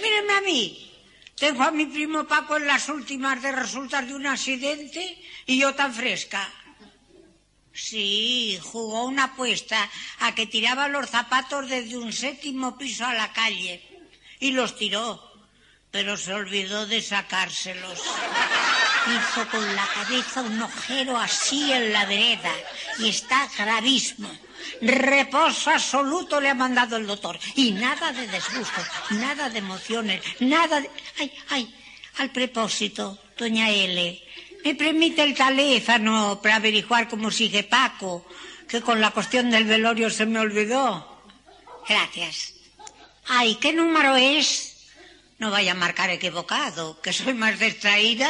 Mírenme 0.00 0.32
a 0.32 0.40
mí. 0.42 0.92
Tengo 1.34 1.64
a 1.64 1.72
mi 1.72 1.86
primo 1.86 2.24
Paco 2.24 2.56
en 2.56 2.66
las 2.66 2.88
últimas 2.88 3.42
de 3.42 3.50
resultar 3.50 4.06
de 4.06 4.14
un 4.14 4.26
accidente 4.26 5.20
y 5.46 5.58
yo 5.58 5.74
tan 5.74 5.92
fresca. 5.92 6.48
Sí, 7.76 8.58
jugó 8.62 9.04
una 9.04 9.24
apuesta 9.24 9.88
a 10.20 10.34
que 10.34 10.46
tiraba 10.46 10.88
los 10.88 11.10
zapatos 11.10 11.68
desde 11.68 11.98
un 11.98 12.12
séptimo 12.12 12.78
piso 12.78 13.04
a 13.04 13.12
la 13.12 13.32
calle. 13.32 13.82
Y 14.40 14.52
los 14.52 14.76
tiró, 14.76 15.22
pero 15.90 16.16
se 16.16 16.32
olvidó 16.32 16.86
de 16.86 17.02
sacárselos. 17.02 18.02
Hizo 19.06 19.48
con 19.50 19.76
la 19.76 19.86
cabeza 19.86 20.40
un 20.40 20.60
ojero 20.60 21.18
así 21.18 21.70
en 21.70 21.92
la 21.92 22.06
vereda 22.06 22.52
y 22.98 23.10
está 23.10 23.48
gravísimo. 23.56 24.30
Reposo 24.80 25.70
absoluto 25.70 26.40
le 26.40 26.48
ha 26.48 26.54
mandado 26.54 26.96
el 26.96 27.06
doctor. 27.06 27.38
Y 27.54 27.72
nada 27.72 28.10
de 28.12 28.26
disgusto, 28.26 28.80
nada 29.10 29.50
de 29.50 29.58
emociones, 29.58 30.22
nada 30.40 30.80
de... 30.80 30.90
Ay, 31.18 31.32
ay, 31.50 31.74
al 32.16 32.30
propósito, 32.30 33.18
doña 33.36 33.70
L. 33.70 34.22
¿Me 34.66 34.74
permite 34.74 35.22
el 35.22 35.32
teléfono 35.32 36.40
para 36.42 36.56
averiguar 36.56 37.06
cómo 37.06 37.30
sigue 37.30 37.62
Paco? 37.62 38.26
Que 38.66 38.80
con 38.80 39.00
la 39.00 39.12
cuestión 39.12 39.48
del 39.48 39.64
velorio 39.64 40.10
se 40.10 40.26
me 40.26 40.40
olvidó. 40.40 41.22
Gracias. 41.88 42.52
Ay, 43.28 43.54
¿qué 43.62 43.72
número 43.72 44.16
es? 44.16 44.88
No 45.38 45.52
vaya 45.52 45.70
a 45.70 45.76
marcar 45.76 46.10
equivocado, 46.10 47.00
que 47.00 47.12
soy 47.12 47.32
más 47.34 47.60
distraída. 47.60 48.28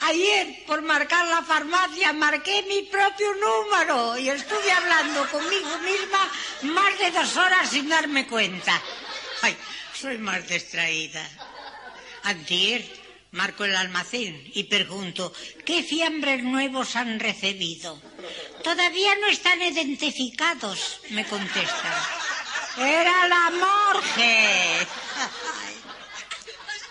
Ayer, 0.00 0.64
por 0.66 0.82
marcar 0.82 1.26
la 1.28 1.42
farmacia, 1.42 2.12
marqué 2.12 2.62
mi 2.68 2.82
propio 2.82 3.28
número 3.32 4.18
y 4.18 4.28
estuve 4.28 4.70
hablando 4.70 5.30
conmigo 5.30 5.78
misma 5.78 6.30
más 6.74 6.98
de 6.98 7.10
dos 7.10 7.34
horas 7.38 7.70
sin 7.70 7.88
darme 7.88 8.26
cuenta. 8.26 8.82
Ay, 9.40 9.56
soy 9.94 10.18
más 10.18 10.46
distraída. 10.46 11.26
Antier, 12.24 12.84
marco 13.32 13.64
el 13.64 13.76
almacén 13.76 14.50
y 14.54 14.64
pregunto, 14.64 15.32
¿qué 15.64 15.82
fiambres 15.82 16.42
nuevos 16.42 16.96
han 16.96 17.20
recibido? 17.20 18.00
Todavía 18.62 19.14
no 19.16 19.26
están 19.28 19.60
identificados, 19.62 21.00
me 21.10 21.26
contestan. 21.26 21.94
Era 22.78 23.26
la 23.28 23.50
morgue. 23.50 24.86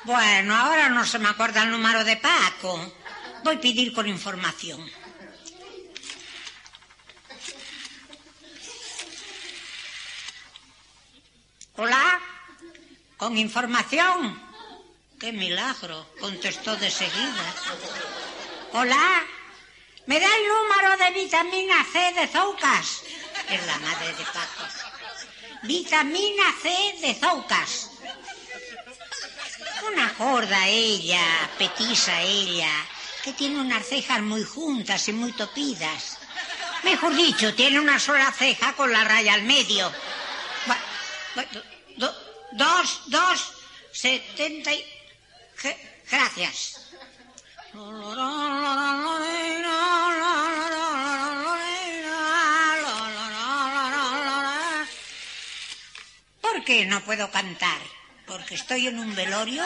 Bueno, 0.04 0.56
ahora 0.56 0.90
no 0.90 1.06
se 1.06 1.20
me 1.20 1.30
acuerda 1.30 1.64
el 1.64 1.72
número 1.72 2.04
de 2.04 2.18
Paco. 2.18 2.94
Voy 3.44 3.56
a 3.56 3.62
pedir 3.62 3.94
con 3.94 4.08
información. 4.08 4.86
Hola, 11.76 12.20
con 13.18 13.38
información. 13.38 14.47
Qué 15.20 15.32
milagro, 15.32 16.06
contestó 16.20 16.76
de 16.76 16.92
seguida. 16.92 17.54
Hola, 18.74 19.26
¿me 20.06 20.20
da 20.20 20.28
el 20.28 20.48
número 20.48 20.96
de 21.04 21.24
vitamina 21.24 21.84
C 21.92 22.14
de 22.14 22.28
Zoucas? 22.28 23.02
Es 23.50 23.66
la 23.66 23.80
madre 23.80 24.10
de 24.10 24.24
Paco. 24.26 24.64
Vitamina 25.64 26.54
C 26.62 26.70
de 27.02 27.16
Zoucas. 27.16 27.90
Una 29.92 30.14
gorda 30.20 30.68
ella, 30.68 31.50
petisa 31.58 32.22
ella, 32.22 32.70
que 33.24 33.34
tiene 33.34 33.60
unas 33.60 33.88
cejas 33.88 34.22
muy 34.22 34.44
juntas 34.44 35.08
y 35.08 35.14
muy 35.14 35.32
topidas. 35.32 36.20
Mejor 36.84 37.16
dicho, 37.16 37.56
tiene 37.56 37.80
una 37.80 38.00
sola 38.00 38.32
ceja 38.32 38.74
con 38.74 38.92
la 38.94 39.04
raya 39.04 39.34
al 39.34 39.42
medio. 39.42 39.92
dos, 42.52 43.02
dos, 43.08 43.54
setenta 43.92 44.72
y... 44.72 44.97
Gracias. 46.10 46.92
¿Por 56.42 56.64
qué 56.64 56.86
no 56.86 57.02
puedo 57.04 57.30
cantar? 57.32 57.80
¿Porque 58.26 58.56
estoy 58.56 58.88
en 58.88 59.00
un 59.00 59.16
velorio? 59.16 59.66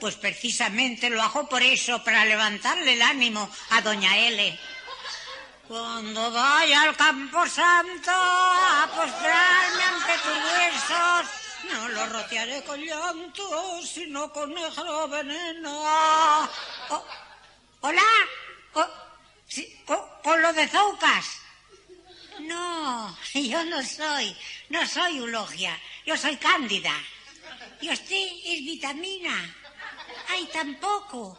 Pues 0.00 0.16
precisamente 0.16 1.08
lo 1.08 1.22
hago 1.22 1.48
por 1.48 1.62
eso, 1.62 2.02
para 2.02 2.24
levantarle 2.24 2.94
el 2.94 3.02
ánimo 3.02 3.50
a 3.70 3.80
doña 3.80 4.16
L. 4.18 4.58
Cuando 5.68 6.30
vaya 6.30 6.82
al 6.82 6.96
campo 6.96 7.46
santo 7.46 8.10
a 8.10 8.86
postrarme 8.94 9.82
ante 9.82 10.12
tus 10.18 10.36
huesos, 10.44 11.43
no 11.70 11.88
lo 11.88 12.06
rotearé 12.06 12.62
con 12.64 12.80
llanto, 12.80 13.82
sino 13.82 14.32
con 14.32 14.52
negro 14.54 15.08
veneno. 15.08 16.48
¿Hola? 17.80 18.02
Oh, 18.74 18.86
¿Con, 19.84 19.98
¿Con 20.22 20.42
lo 20.42 20.52
de 20.52 20.68
Zoucas? 20.68 21.26
No, 22.40 23.16
yo 23.34 23.64
no 23.64 23.82
soy, 23.82 24.36
no 24.68 24.86
soy 24.86 25.18
Eulogia, 25.18 25.78
yo 26.04 26.16
soy 26.16 26.36
Cándida. 26.36 26.92
¿Y 27.80 27.90
usted 27.90 28.28
es 28.44 28.64
vitamina? 28.64 29.54
Ay, 30.28 30.48
tampoco. 30.52 31.38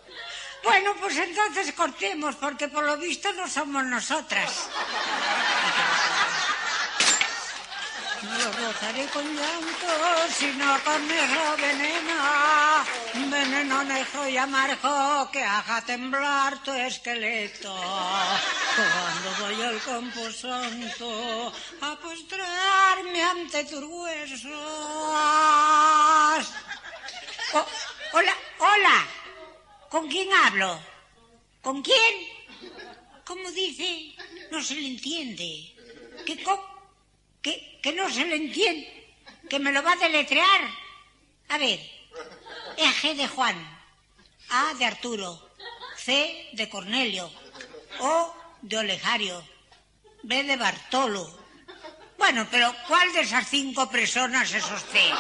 Bueno, 0.64 0.96
pues 1.00 1.18
entonces 1.18 1.74
cortemos, 1.74 2.36
porque 2.36 2.68
por 2.68 2.84
lo 2.84 2.98
visto 2.98 3.32
no 3.34 3.48
somos 3.48 3.86
nosotras. 3.86 4.70
No 8.26 8.38
lo 8.38 8.52
rozaré 8.52 9.06
con 9.08 9.24
llanto, 9.36 9.88
sino 10.38 10.84
con 10.84 11.08
negro 11.08 11.56
veneno, 11.58 12.16
veneno 13.30 13.84
negro 13.84 14.28
y 14.28 14.38
amargo 14.38 15.30
que 15.32 15.44
haga 15.44 15.82
temblar 15.86 16.58
tu 16.64 16.72
esqueleto. 16.72 17.74
Cuando 18.76 19.30
voy 19.42 19.62
al 19.64 19.82
campo 19.84 20.32
santo 20.32 21.54
a 21.82 21.96
postrarme 21.98 23.22
ante 23.24 23.64
tus 23.66 23.84
huesos. 23.84 24.52
Hola, 28.14 28.34
hola. 28.60 29.08
¿Con 29.90 30.08
quién 30.08 30.32
hablo? 30.34 30.80
¿Con 31.62 31.82
quién? 31.82 32.16
¿Cómo 33.24 33.50
dice? 33.52 34.16
No 34.52 34.62
se 34.64 34.76
le 34.76 34.88
entiende. 34.88 35.74
¿Qué, 36.26 36.42
co- 36.44 36.75
que, 37.46 37.80
que 37.84 37.94
no 37.94 38.10
se 38.10 38.26
le 38.26 38.38
entiende? 38.38 38.90
¿Que 39.50 39.60
me 39.60 39.72
lo 39.72 39.84
va 39.84 39.92
a 39.94 39.98
deletrear? 40.08 40.62
A 41.50 41.58
ver. 41.60 41.80
Eje 42.76 43.14
de 43.14 43.28
Juan. 43.28 43.56
A 44.50 44.74
de 44.74 44.86
Arturo. 44.86 45.30
C 45.96 46.50
de 46.54 46.68
Cornelio. 46.68 47.32
O 48.00 48.34
de 48.64 48.78
Olegario. 48.80 49.38
B 50.24 50.44
de 50.44 50.58
Bartolo. 50.58 51.24
Bueno, 52.18 52.48
pero 52.50 52.74
¿cuál 52.88 53.14
de 53.14 53.22
esas 53.22 53.48
cinco 53.48 53.88
personas 53.92 54.52
es 54.52 54.66
usted? 54.66 55.12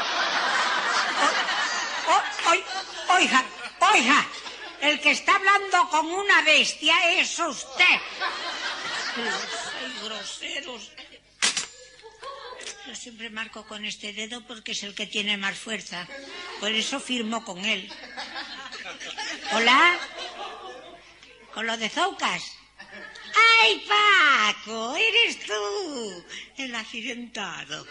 O- 1.25 2.11
o- 2.13 2.49
oi- 2.51 2.63
oiga, 3.17 3.43
oiga, 3.93 4.25
el 4.81 4.99
que 5.01 5.11
está 5.11 5.35
hablando 5.35 5.89
con 5.89 6.07
una 6.07 6.41
bestia 6.41 6.95
es 7.19 7.37
usted. 7.37 7.97
Soy 9.13 9.93
groseros. 10.07 10.91
Yo 12.87 12.95
siempre 12.95 13.31
marco 13.31 13.65
con 13.65 13.83
este 13.83 14.13
dedo 14.13 14.41
porque 14.45 14.73
es 14.73 14.83
el 14.83 14.93
que 14.93 15.07
tiene 15.07 15.37
más 15.37 15.57
fuerza. 15.57 16.07
Por 16.59 16.71
eso 16.71 16.99
firmo 16.99 17.43
con 17.43 17.63
él. 17.65 17.91
Hola. 19.53 19.99
¿Con 21.53 21.65
lo 21.65 21.77
de 21.77 21.89
Zoucas? 21.89 22.43
¡Ay, 23.61 23.83
Paco! 23.87 24.95
¡Eres 24.95 25.39
tú! 25.45 26.25
El 26.57 26.75
accidentado. 26.75 27.87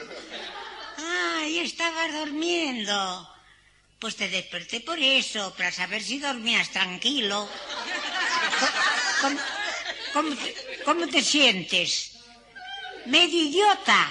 ¡Ay, 0.99 1.59
estabas 1.59 2.13
durmiendo! 2.13 3.29
Pues 3.99 4.17
te 4.17 4.29
desperté 4.29 4.81
por 4.81 4.99
eso, 4.99 5.55
para 5.57 5.73
saber 5.73 6.03
si 6.03 6.19
dormías 6.19 6.71
tranquilo. 6.71 7.49
¿Cómo, 9.21 9.41
cómo 10.13 10.37
te, 10.37 10.83
cómo 10.85 11.07
te 11.09 11.23
sientes? 11.23 12.13
¿Medio 13.07 13.43
idiota? 13.43 14.11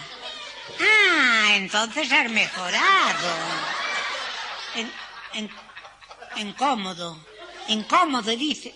Ah, 0.82 1.56
entonces 1.56 2.12
has 2.12 2.30
mejorado. 2.30 3.30
En, 4.76 4.92
en- 5.34 5.50
incómodo. 6.38 7.24
Incómodo, 7.68 8.32
dice. 8.36 8.74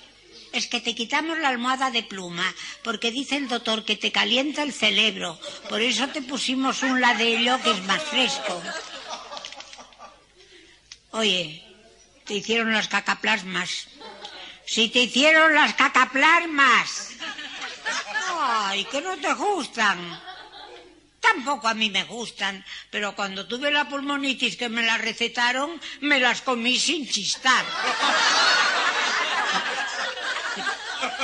Es 0.54 0.68
que 0.68 0.80
te 0.80 0.96
quitamos 0.96 1.38
la 1.40 1.50
almohada 1.50 1.92
de 1.92 2.04
pluma, 2.04 2.54
porque 2.84 3.12
dice 3.12 3.36
el 3.36 3.48
doctor 3.50 3.84
que 3.84 3.96
te 3.98 4.12
calienta 4.12 4.64
el 4.64 4.74
cerebro. 4.74 5.40
Por 5.70 5.82
eso 5.82 6.08
te 6.08 6.22
pusimos 6.22 6.84
un 6.84 7.02
ladello 7.02 7.62
que 7.62 7.72
es 7.72 7.84
más 7.84 8.02
fresco. 8.04 8.62
Oye, 11.12 11.64
te 12.26 12.36
hicieron 12.36 12.72
las 12.74 12.88
cacaplasmas. 12.88 13.88
Si 14.66 14.90
te 14.90 15.00
hicieron 15.00 15.54
las 15.54 15.74
cacaplasmas. 15.76 17.10
Ay, 18.40 18.86
que 18.86 19.02
no 19.02 19.18
te 19.18 19.34
gustan. 19.34 20.20
Tampoco 21.20 21.68
a 21.68 21.74
mí 21.74 21.90
me 21.90 22.04
gustan, 22.06 22.64
pero 22.90 23.16
cuando 23.16 23.48
tuve 23.48 23.72
la 23.72 23.90
pulmonitis 23.90 24.56
que 24.56 24.70
me 24.70 24.84
la 24.84 24.98
recetaron, 24.98 25.80
me 26.02 26.20
las 26.20 26.42
comí 26.42 26.78
sin 26.80 27.08
chistar. 27.10 27.66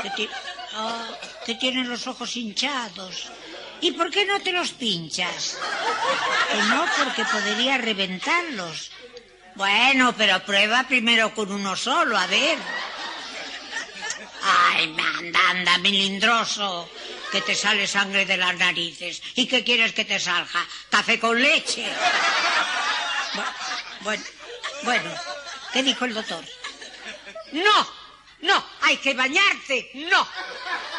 Que, 0.01 0.09
ti- 0.11 0.29
que 1.45 1.55
tienes 1.55 1.87
los 1.87 2.05
ojos 2.07 2.35
hinchados. 2.35 3.27
¿Y 3.81 3.91
por 3.91 4.09
qué 4.11 4.25
no 4.25 4.39
te 4.41 4.51
los 4.51 4.71
pinchas? 4.71 5.57
Que 6.51 6.57
no, 6.63 6.85
porque 6.97 7.25
podría 7.25 7.77
reventarlos. 7.77 8.91
Bueno, 9.55 10.13
pero 10.17 10.43
prueba 10.45 10.83
primero 10.87 11.33
con 11.35 11.51
uno 11.51 11.75
solo, 11.75 12.17
a 12.17 12.25
ver. 12.27 12.57
Ay, 14.43 14.95
anda, 15.19 15.39
anda, 15.49 15.77
milindroso, 15.77 16.89
que 17.33 17.41
te 17.41 17.55
sale 17.55 17.87
sangre 17.87 18.27
de 18.27 18.37
las 18.37 18.55
narices. 18.57 19.19
¿Y 19.33 19.47
qué 19.47 19.63
quieres 19.63 19.91
que 19.93 20.05
te 20.05 20.19
salga? 20.19 20.61
¿Café 20.91 21.19
con 21.19 21.41
leche? 21.41 21.83
Bu- 23.33 23.53
Bueno, 24.01 24.23
bueno, 24.83 25.11
¿qué 25.73 25.81
dijo 25.81 26.05
el 26.05 26.13
doctor? 26.13 26.45
No, 27.53 27.89
no, 28.41 28.63
hay 28.81 28.97
que 28.97 29.15
bañarte, 29.15 29.89
no. 29.95 30.27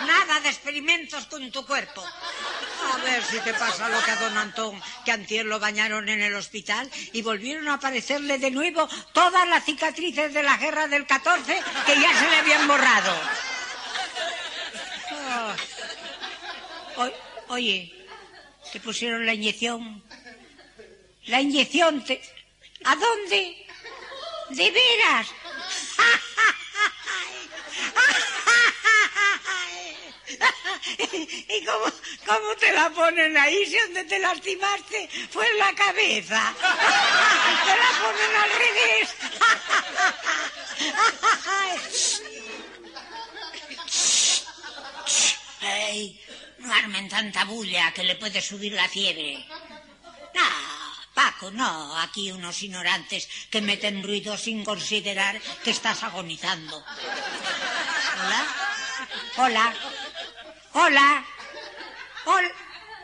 Nada 0.09 0.41
de 0.41 0.49
experimentos 0.49 1.27
con 1.27 1.53
tu 1.53 1.65
cuerpo. 1.65 2.05
A 2.05 2.97
ver 2.99 3.23
si 3.23 3.39
te 3.39 3.55
pasa 3.55 3.89
lo 3.89 4.03
que 4.03 4.11
a 4.11 4.17
don 4.17 4.37
Antón, 4.37 4.83
que 5.05 5.13
antier 5.13 5.47
lo 5.47 5.61
bañaron 5.61 6.09
en 6.09 6.21
el 6.21 6.35
hospital 6.35 6.91
y 7.13 7.23
volvieron 7.23 7.69
a 7.69 7.75
aparecerle 7.75 8.39
de 8.39 8.51
nuevo 8.51 8.89
todas 9.13 9.47
las 9.49 9.65
cicatrices 9.65 10.35
de 10.35 10.43
la 10.43 10.57
guerra 10.57 10.89
del 10.89 11.07
14 11.07 11.63
que 11.87 12.01
ya 12.01 12.19
se 12.19 12.29
le 12.29 12.37
habían 12.39 12.67
borrado. 12.67 13.15
Ah. 15.31 15.55
Oye, 17.49 17.93
te 18.73 18.81
pusieron 18.81 19.27
la 19.27 19.35
inyección. 19.35 20.03
La 21.27 21.41
inyección 21.41 22.05
te... 22.05 22.21
¿A 22.85 22.97
dónde? 22.97 23.67
¿De 24.51 24.71
veras? 24.71 25.29
¿Y 31.13 31.65
cómo, 31.65 31.87
cómo 32.27 32.57
te 32.57 32.73
la 32.73 32.91
ponen 32.91 33.37
ahí 33.37 33.65
si 33.67 33.79
donde 33.79 34.05
te 34.05 34.19
lastimaste 34.19 35.09
fue 35.31 35.49
en 35.49 35.59
la 35.59 35.73
cabeza? 35.75 36.55
Te 37.65 37.77
la 37.77 37.91
ponen 38.03 38.37
al 38.37 38.51
revés. 38.51 39.15
Ey, 45.63 46.21
no 46.65 46.73
armen 46.73 47.09
tanta 47.09 47.45
bulla 47.45 47.93
que 47.93 48.05
le 48.05 48.17
puede 48.17 48.41
subir 48.41 48.73
la 48.73 48.89
fiebre. 48.89 49.45
No, 50.35 50.49
Paco, 51.13 51.51
no. 51.51 51.97
Aquí 52.01 52.33
unos 52.33 52.63
ignorantes 52.63 53.29
que 53.51 53.61
meten 53.61 54.03
ruido 54.03 54.37
sin 54.37 54.65
considerar 54.65 55.41
que 55.63 55.71
estás 55.71 56.03
agonizando. 56.03 56.83
Hola. 58.17 58.47
Hola. 59.37 59.75
Hola. 60.73 61.25
Hola. 62.25 62.51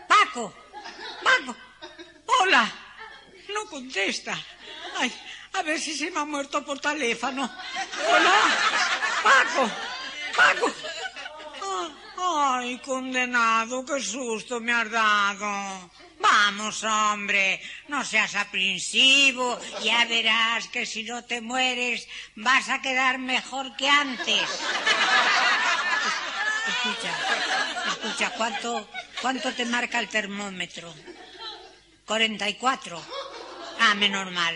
Paco. 0.09 0.55
Paco. 1.23 1.57
Hola. 2.27 2.73
No 3.53 3.67
contesta. 3.67 4.39
Ay, 4.97 5.13
a 5.53 5.63
ver 5.63 5.79
si 5.79 5.97
se 5.97 6.11
me 6.11 6.21
ha 6.21 6.25
muerto 6.25 6.65
por 6.65 6.81
teléfono. 6.81 7.51
Hola. 8.09 8.37
Paco. 9.23 9.71
Paco. 10.35 11.00
Ay, 12.61 12.77
condenado, 12.85 13.87
qué 13.87 13.99
susto 14.03 14.61
me 14.61 14.71
has 14.71 14.91
dado. 14.91 15.91
Vamos, 16.21 16.85
hombre, 16.85 17.59
no 17.89 18.05
seas 18.05 18.35
aprensivo. 18.35 19.59
Ya 19.83 20.05
verás 20.05 20.69
que 20.69 20.85
si 20.85 21.03
no 21.05 21.25
te 21.25 21.41
mueres 21.41 22.07
vas 22.37 22.69
a 22.69 22.83
quedar 22.83 23.17
mejor 23.17 23.75
que 23.77 23.89
antes. 23.89 24.47
Escucha, 26.69 27.13
escucha, 27.93 28.31
¿cuánto, 28.37 28.91
cuánto 29.23 29.55
te 29.55 29.65
marca 29.65 29.99
el 29.99 30.09
termómetro? 30.09 30.93
44. 32.05 33.03
Ah, 33.81 33.95
menos 33.95 34.31
mal. 34.33 34.55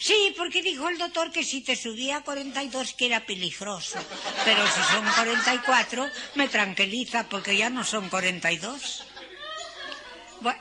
Sí, 0.00 0.34
porque 0.34 0.62
dijo 0.62 0.88
el 0.88 0.96
doctor 0.96 1.30
que 1.30 1.44
si 1.44 1.60
te 1.60 1.76
subía 1.76 2.16
a 2.16 2.22
42 2.22 2.94
que 2.94 3.04
era 3.04 3.20
peligroso. 3.26 3.98
Pero 4.46 4.66
si 4.66 4.80
son 4.90 5.04
44, 5.14 6.08
me 6.36 6.48
tranquiliza 6.48 7.28
porque 7.28 7.54
ya 7.54 7.68
no 7.68 7.84
son 7.84 8.08
42. 8.08 9.04
Bu- 10.40 10.56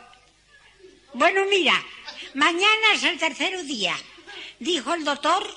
Bueno, 1.14 1.46
mira, 1.50 1.74
mañana 2.34 2.88
es 2.94 3.04
el 3.04 3.18
tercer 3.18 3.64
día. 3.64 3.96
Dijo 4.60 4.94
el 4.94 5.06
doctor 5.06 5.48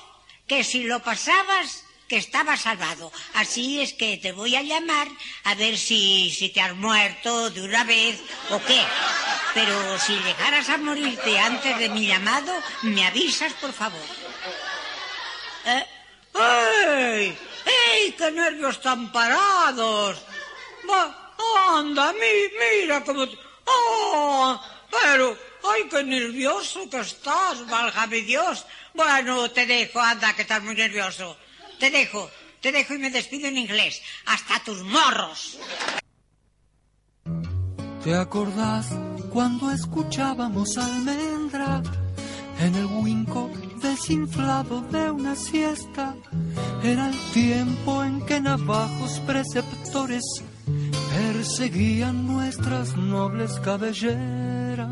que 0.47 0.63
si 0.63 0.83
lo 0.83 1.03
pasabas, 1.03 1.82
estaba 2.17 2.57
salvado. 2.57 3.11
Así 3.33 3.81
es 3.81 3.93
que 3.93 4.17
te 4.17 4.31
voy 4.31 4.55
a 4.55 4.61
llamar 4.61 5.07
a 5.43 5.55
ver 5.55 5.77
si, 5.77 6.31
si 6.31 6.49
te 6.49 6.61
has 6.61 6.75
muerto 6.75 7.49
de 7.49 7.61
una 7.61 7.83
vez 7.83 8.19
o 8.49 8.59
qué. 8.63 8.81
Pero 9.53 9.99
si 9.99 10.13
llegaras 10.19 10.69
a 10.69 10.77
morirte 10.77 11.37
antes 11.39 11.77
de 11.77 11.89
mi 11.89 12.07
llamado, 12.07 12.53
me 12.83 13.05
avisas, 13.05 13.53
por 13.53 13.71
favor. 13.73 14.01
Eh, 15.65 15.85
¡Ey! 16.35 18.11
¡Qué 18.17 18.31
nervios 18.31 18.81
tan 18.81 19.11
parados! 19.11 20.17
Va, 20.89 21.33
anda, 21.77 22.11
mi- 22.13 22.79
mira 22.81 23.03
cómo... 23.03 23.25
¡Oh! 23.65 24.59
Pero, 24.91 25.37
¡ay, 25.71 25.83
qué 25.89 26.03
nervioso 26.03 26.89
que 26.89 26.99
estás! 26.99 27.65
¡Válgame 27.67 28.21
Dios! 28.21 28.65
Bueno, 28.93 29.49
te 29.51 29.65
dejo, 29.65 29.99
anda, 29.99 30.35
que 30.35 30.41
estás 30.43 30.61
muy 30.61 30.75
nervioso. 30.75 31.37
Te 31.83 31.91
dejo, 31.91 32.29
te 32.61 32.71
dejo 32.71 32.93
y 32.93 32.97
me 32.97 33.09
despido 33.11 33.49
en 33.49 33.57
inglés. 33.57 34.01
¡Hasta 34.25 34.63
tus 34.63 34.81
morros! 34.83 35.59
¿Te 38.01 38.15
acordás 38.15 38.87
cuando 39.29 39.69
escuchábamos 39.69 40.77
almendra 40.77 41.83
en 42.61 42.75
el 42.75 42.85
huinco 42.85 43.51
desinflado 43.81 44.79
de 44.79 45.11
una 45.11 45.35
siesta? 45.35 46.15
era 46.83 47.09
el 47.09 47.19
tiempo 47.33 48.01
en 48.01 48.25
que 48.25 48.39
navajos 48.39 49.19
preceptores 49.27 50.23
perseguían 51.13 52.27
nuestras 52.27 52.95
nobles 52.95 53.59
cabelleras. 53.59 54.87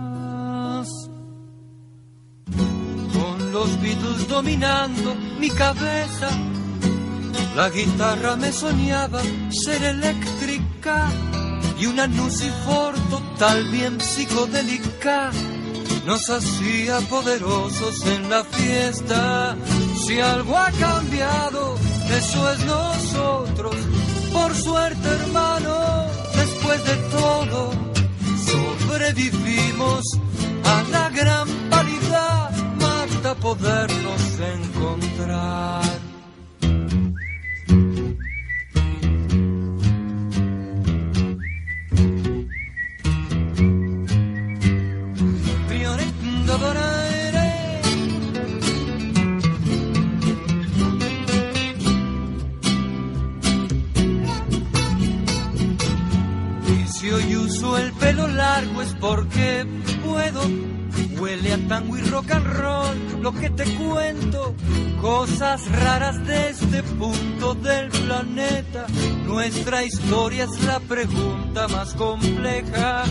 Con 3.14 3.52
los 3.54 3.82
Beatles 3.82 4.28
dominando 4.28 5.16
mi 5.40 5.50
cabeza, 5.52 6.30
la 7.56 7.70
guitarra 7.70 8.36
me 8.36 8.52
soñaba 8.52 9.22
ser 9.50 9.84
eléctrica 9.84 11.10
y 11.80 11.86
una 11.86 12.08
Nucifor 12.08 12.94
total 13.10 13.64
bien 13.72 14.00
psicodélica 14.00 15.32
nos 16.06 16.30
hacía 16.30 17.00
poderosos 17.02 18.06
en 18.08 18.30
la 18.30 18.44
fiesta. 18.44 19.56
Si 20.06 20.20
algo 20.20 20.58
ha 20.58 20.72
cambiado, 20.72 21.78
eso 22.10 22.52
es 22.52 22.66
nosotros. 22.66 23.76
Por 24.34 24.56
suerte, 24.56 25.08
hermano, 25.08 26.06
después 26.36 26.86
de 26.86 26.96
todo, 27.12 27.72
sobrevivimos 28.46 30.04
a 30.64 30.84
la 30.90 31.10
gran 31.10 31.48
paridad. 31.70 32.52
Mata 32.80 33.36
podernos 33.36 34.22
encontrar. 34.40 36.11
El 57.78 57.94
pelo 57.94 58.28
largo 58.28 58.82
es 58.82 58.94
porque 59.00 59.66
puedo. 60.04 60.42
Huele 61.20 61.54
a 61.54 61.68
tango 61.68 61.98
y 61.98 62.02
rock 62.02 62.32
and 62.32 62.48
roll 62.48 63.22
lo 63.22 63.32
que 63.34 63.50
te 63.50 63.64
cuento. 63.76 64.56
Cosas 65.00 65.70
raras 65.72 66.26
de 66.26 66.50
este 66.50 66.84
punto 66.84 67.54
del 67.56 67.90
planeta. 67.90 68.88
Nuestra 69.26 69.84
historia 69.84 70.46
es 70.46 70.64
la 70.64 70.80
pregunta 70.80 71.68
más 71.68 71.94
compleja. 71.94 73.04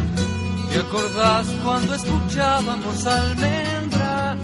¿Te 0.70 0.78
acordás 0.78 1.46
cuando 1.64 1.94
escuchábamos 1.94 3.06
almendra? 3.06 4.36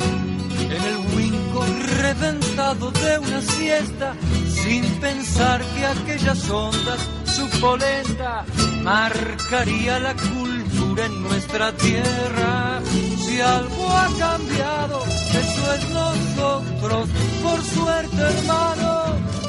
En 0.76 0.82
el 0.82 0.96
winco 1.14 1.64
reventado 2.02 2.90
de 2.90 3.18
una 3.18 3.40
siesta, 3.40 4.14
sin 4.48 4.84
pensar 5.00 5.62
que 5.74 5.86
aquellas 5.86 6.50
ondas 6.50 7.00
su 7.36 7.48
polenta 7.60 8.44
marcaría 8.82 9.98
la 10.00 10.14
cultura 10.14 11.04
en 11.04 11.22
nuestra 11.22 11.72
tierra. 11.72 12.80
Si 13.24 13.40
algo 13.40 13.88
ha 13.90 14.08
cambiado, 14.18 15.04
eso 15.04 15.74
es 15.74 15.88
nosotros, 15.90 17.08
por 17.42 17.62
suerte 17.62 18.16
hermano, 18.16 19.04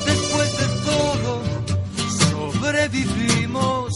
después 0.06 0.50
de 0.60 0.68
todo, 0.92 1.42
sobrevivimos 2.20 3.94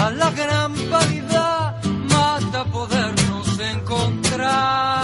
a 0.00 0.10
la 0.10 0.30
gran 0.30 0.72
paridad, 0.90 1.61
mata 2.62 2.70
podernos 2.70 3.58
encontrar. 3.58 5.02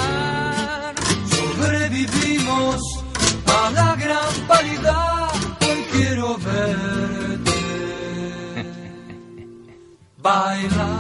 Sobrevivimos 1.30 2.80
a 3.46 3.70
la 3.70 3.96
gran 3.96 4.34
paridad, 4.46 5.28
hoy 5.60 5.84
quiero 5.92 6.36
ver 6.38 7.38
bailar. 10.18 10.97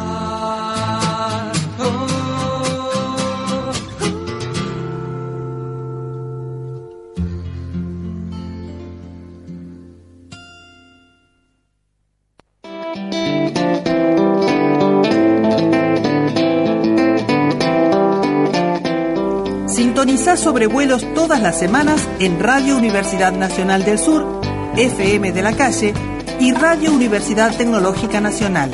Sintoniza 20.48 20.52
sobre 20.52 20.66
vuelos 20.66 21.14
todas 21.14 21.42
las 21.42 21.58
semanas 21.58 22.08
en 22.20 22.40
Radio 22.40 22.78
Universidad 22.78 23.32
Nacional 23.32 23.84
del 23.84 23.98
Sur, 23.98 24.40
FM 24.76 25.32
de 25.32 25.42
la 25.42 25.52
Calle 25.52 25.92
y 26.40 26.52
Radio 26.52 26.92
Universidad 26.92 27.54
Tecnológica 27.54 28.20
Nacional. 28.20 28.70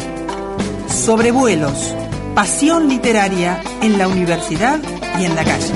Sobrevuelos, 0.88 1.94
pasión 2.34 2.88
literaria 2.88 3.60
en 3.82 3.98
la 3.98 4.06
universidad 4.06 4.78
y 5.18 5.24
en 5.24 5.34
la 5.34 5.44
calle. 5.44 5.72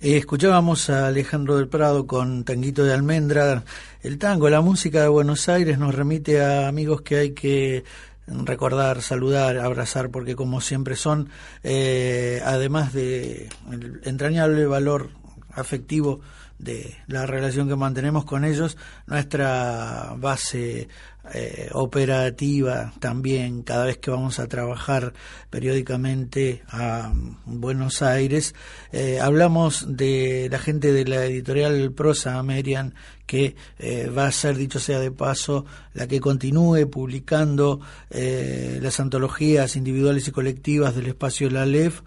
Escuchábamos 0.00 0.88
a 0.90 1.08
Alejandro 1.08 1.58
del 1.58 1.68
Prado 1.68 2.06
con 2.06 2.44
Tanguito 2.44 2.84
de 2.84 2.94
Almendra. 2.94 3.64
El 4.02 4.16
tango, 4.16 4.48
la 4.48 4.62
música 4.62 5.02
de 5.02 5.08
Buenos 5.08 5.50
Aires 5.50 5.78
nos 5.78 5.94
remite 5.94 6.40
a 6.40 6.68
amigos 6.68 7.02
que 7.02 7.16
hay 7.16 7.30
que 7.32 7.84
recordar, 8.26 9.02
saludar, 9.02 9.58
abrazar, 9.58 10.10
porque 10.10 10.34
como 10.34 10.62
siempre 10.62 10.96
son, 10.96 11.28
eh, 11.62 12.40
además 12.42 12.94
de 12.94 13.50
el 13.70 14.00
entrañable 14.04 14.64
valor 14.64 15.10
afectivo 15.52 16.20
de 16.58 16.96
la 17.08 17.26
relación 17.26 17.68
que 17.68 17.76
mantenemos 17.76 18.24
con 18.24 18.46
ellos, 18.46 18.78
nuestra 19.06 20.14
base 20.16 20.88
eh, 21.34 21.68
operativa 21.72 22.92
también 22.98 23.62
cada 23.62 23.84
vez 23.84 23.98
que 23.98 24.10
vamos 24.10 24.38
a 24.38 24.48
trabajar 24.48 25.12
periódicamente 25.48 26.62
a 26.68 27.12
Buenos 27.44 28.02
Aires. 28.02 28.54
Eh, 28.92 29.20
hablamos 29.20 29.96
de 29.96 30.48
la 30.50 30.58
gente 30.58 30.92
de 30.92 31.04
la 31.04 31.24
editorial 31.24 31.92
Prosa 31.92 32.42
Merian 32.42 32.94
que 33.30 33.54
eh, 33.78 34.10
va 34.10 34.26
a 34.26 34.32
ser, 34.32 34.56
dicho 34.56 34.80
sea 34.80 34.98
de 34.98 35.12
paso, 35.12 35.64
la 35.94 36.08
que 36.08 36.18
continúe 36.18 36.90
publicando 36.90 37.80
las 38.10 38.98
antologías 38.98 39.76
individuales 39.76 40.26
y 40.26 40.32
colectivas 40.32 40.96
del 40.96 41.06
espacio 41.06 41.48
La 41.48 41.64
LEF 41.64 42.00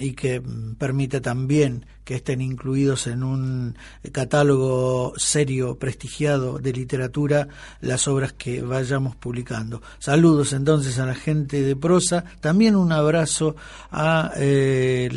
y 0.00 0.12
que 0.14 0.42
permita 0.76 1.20
también 1.20 1.86
que 2.04 2.16
estén 2.16 2.40
incluidos 2.40 3.06
en 3.06 3.22
un 3.22 3.76
catálogo 4.10 5.12
serio, 5.16 5.78
prestigiado 5.78 6.58
de 6.58 6.72
literatura, 6.72 7.48
las 7.80 8.08
obras 8.08 8.32
que 8.32 8.62
vayamos 8.62 9.16
publicando. 9.16 9.82
Saludos 9.98 10.52
entonces 10.52 10.98
a 10.98 11.06
la 11.06 11.14
gente 11.14 11.62
de 11.62 11.76
prosa, 11.76 12.24
también 12.40 12.74
un 12.74 12.92
abrazo 12.92 13.54
a 13.90 14.32
eh, 14.36 15.08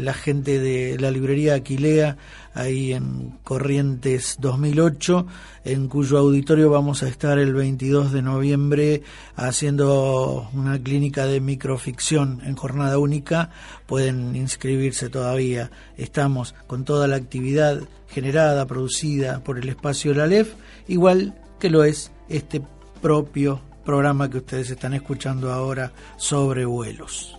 la 0.00 0.14
gente 0.14 0.58
de 0.58 0.98
la 0.98 1.10
librería 1.10 1.54
Aquilea, 1.54 2.16
ahí 2.54 2.92
en 2.92 3.38
Corrientes 3.44 4.36
2008, 4.40 5.26
en 5.64 5.88
cuyo 5.88 6.18
auditorio 6.18 6.70
vamos 6.70 7.02
a 7.02 7.08
estar 7.08 7.38
el 7.38 7.54
22 7.54 8.12
de 8.12 8.22
noviembre 8.22 9.02
haciendo 9.36 10.48
una 10.52 10.78
clínica 10.78 11.26
de 11.26 11.40
microficción 11.40 12.40
en 12.44 12.56
jornada 12.56 12.98
única. 12.98 13.50
Pueden 13.86 14.34
inscribirse 14.36 15.08
todavía. 15.08 15.70
Estamos 15.96 16.54
con 16.66 16.84
toda 16.84 17.06
la 17.08 17.16
actividad 17.16 17.80
generada, 18.08 18.66
producida 18.66 19.40
por 19.44 19.58
el 19.58 19.68
espacio 19.68 20.14
La 20.14 20.26
LEF, 20.26 20.54
igual 20.88 21.34
que 21.58 21.70
lo 21.70 21.84
es 21.84 22.10
este 22.28 22.62
propio 23.00 23.60
programa 23.84 24.28
que 24.30 24.38
ustedes 24.38 24.70
están 24.70 24.94
escuchando 24.94 25.52
ahora 25.52 25.92
sobre 26.16 26.64
vuelos. 26.64 27.36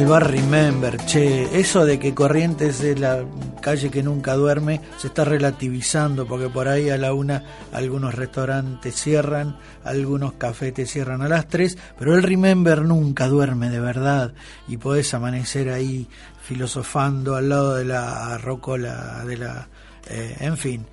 El 0.00 0.06
bar 0.06 0.30
Remember, 0.30 0.96
che, 1.04 1.60
eso 1.60 1.84
de 1.84 1.98
que 1.98 2.14
Corrientes 2.14 2.80
es 2.80 2.98
la 2.98 3.22
calle 3.60 3.90
que 3.90 4.02
nunca 4.02 4.32
duerme 4.32 4.80
se 4.96 5.08
está 5.08 5.26
relativizando 5.26 6.26
porque 6.26 6.48
por 6.48 6.68
ahí 6.68 6.88
a 6.88 6.96
la 6.96 7.12
una 7.12 7.44
algunos 7.70 8.14
restaurantes 8.14 8.94
cierran, 8.94 9.58
algunos 9.84 10.32
cafetes 10.32 10.90
cierran 10.90 11.20
a 11.20 11.28
las 11.28 11.48
tres, 11.48 11.76
pero 11.98 12.14
el 12.14 12.22
Remember 12.22 12.80
nunca 12.80 13.28
duerme 13.28 13.68
de 13.68 13.78
verdad 13.78 14.32
y 14.68 14.78
podés 14.78 15.12
amanecer 15.12 15.68
ahí 15.68 16.08
filosofando 16.42 17.36
al 17.36 17.50
lado 17.50 17.74
de 17.74 17.84
la 17.84 18.38
rocola, 18.38 19.22
de 19.26 19.36
la, 19.36 19.68
eh, 20.08 20.34
en 20.40 20.56
fin, 20.56 20.86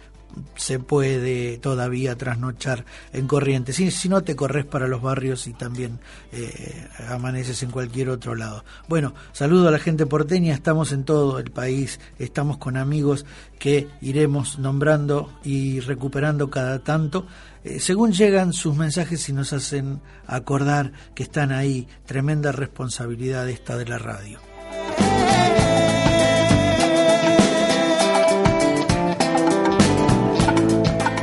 se 0.56 0.80
puede 0.80 1.58
todavía 1.58 2.16
trasnochar 2.16 2.86
en 3.14 3.28
Corrientes. 3.28 3.76
Si, 3.76 3.92
si 3.92 4.10
no, 4.10 4.24
te 4.24 4.36
corres 4.36 4.66
para 4.66 4.88
los 4.88 5.02
barrios 5.02 5.48
y 5.48 5.54
también 5.54 6.00
eh, 6.32 6.88
amaneces 7.10 7.64
en 7.64 7.72
cualquier 7.72 8.10
otro 8.10 8.36
lado. 8.36 8.64
Bueno, 8.88 9.14
saludo 9.32 9.68
a 9.68 9.72
la 9.72 9.80
gente 9.80 10.06
porteña, 10.06 10.54
estamos 10.54 10.92
en 10.92 11.04
todo 11.04 11.40
el 11.40 11.52
país, 11.52 12.00
estamos 12.20 12.58
con 12.58 12.78
amigos 12.78 13.26
que 13.60 13.88
iremos 14.02 14.60
nombrando 14.60 15.32
y 15.44 15.80
recuperando 15.80 16.50
cada 16.50 16.80
tanto. 16.80 17.26
Eh, 17.64 17.80
según 17.80 18.14
llegan 18.14 18.54
sus 18.54 18.76
mensajes 18.76 19.28
y 19.30 19.34
nos 19.34 19.54
hacen 19.54 20.02
acordar 20.26 20.92
que 21.16 21.24
están 21.24 21.52
ahí, 21.52 21.88
tremenda 22.06 22.52
responsabilidad 22.52 23.50
esta 23.50 23.78
de 23.78 23.86
la 23.86 23.98
radio. 23.98 24.40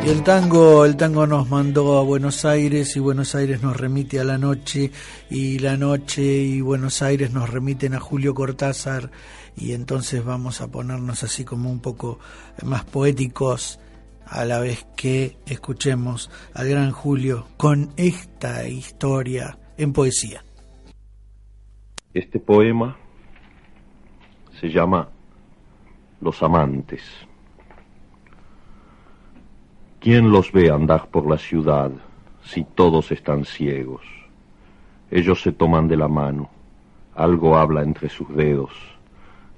Y 0.05 0.09
el 0.11 0.23
tango, 0.23 0.85
el 0.85 0.97
tango 0.99 1.27
nos 1.27 1.49
mandó 1.49 1.99
a 1.99 2.03
Buenos 2.03 2.45
Aires 2.45 2.95
y 2.95 3.01
Buenos 3.01 3.35
Aires 3.35 3.63
nos 3.63 3.75
remite 3.75 4.21
a 4.21 4.25
la 4.25 4.37
noche 4.37 4.91
y 5.31 5.59
la 5.61 5.79
noche 5.79 6.23
y 6.23 6.61
Buenos 6.61 7.01
Aires 7.01 7.33
nos 7.33 7.49
remiten 7.49 7.95
a 7.95 8.01
Julio 8.01 8.35
Cortázar 8.35 9.11
y 9.57 9.73
entonces 9.73 10.23
vamos 10.23 10.61
a 10.61 10.71
ponernos 10.71 11.23
así 11.23 11.47
como 11.47 11.71
un 11.71 11.81
poco 11.81 12.19
más 12.63 12.85
poéticos 12.85 13.81
a 14.27 14.45
la 14.45 14.59
vez 14.59 14.87
que 14.95 15.39
escuchemos 15.47 16.31
al 16.53 16.69
gran 16.69 16.91
Julio 16.91 17.47
con 17.57 17.95
esta 17.97 18.69
historia 18.69 19.59
en 19.79 19.95
poesía. 19.95 20.45
Este 22.13 22.41
poema 22.41 22.95
se 24.61 24.69
llama 24.69 25.09
Los 26.21 26.43
amantes. 26.43 27.01
¿Quién 30.05 30.31
los 30.33 30.53
ve 30.53 30.71
andar 30.71 31.07
por 31.07 31.27
la 31.27 31.39
ciudad 31.39 31.91
si 32.43 32.63
todos 32.63 33.11
están 33.11 33.47
ciegos? 33.47 34.03
Ellos 35.11 35.41
se 35.41 35.51
toman 35.51 35.89
de 35.89 35.97
la 35.97 36.09
mano, 36.09 36.51
algo 37.15 37.57
habla 37.57 37.83
entre 37.83 38.11
sus 38.11 38.29
dedos, 38.37 38.75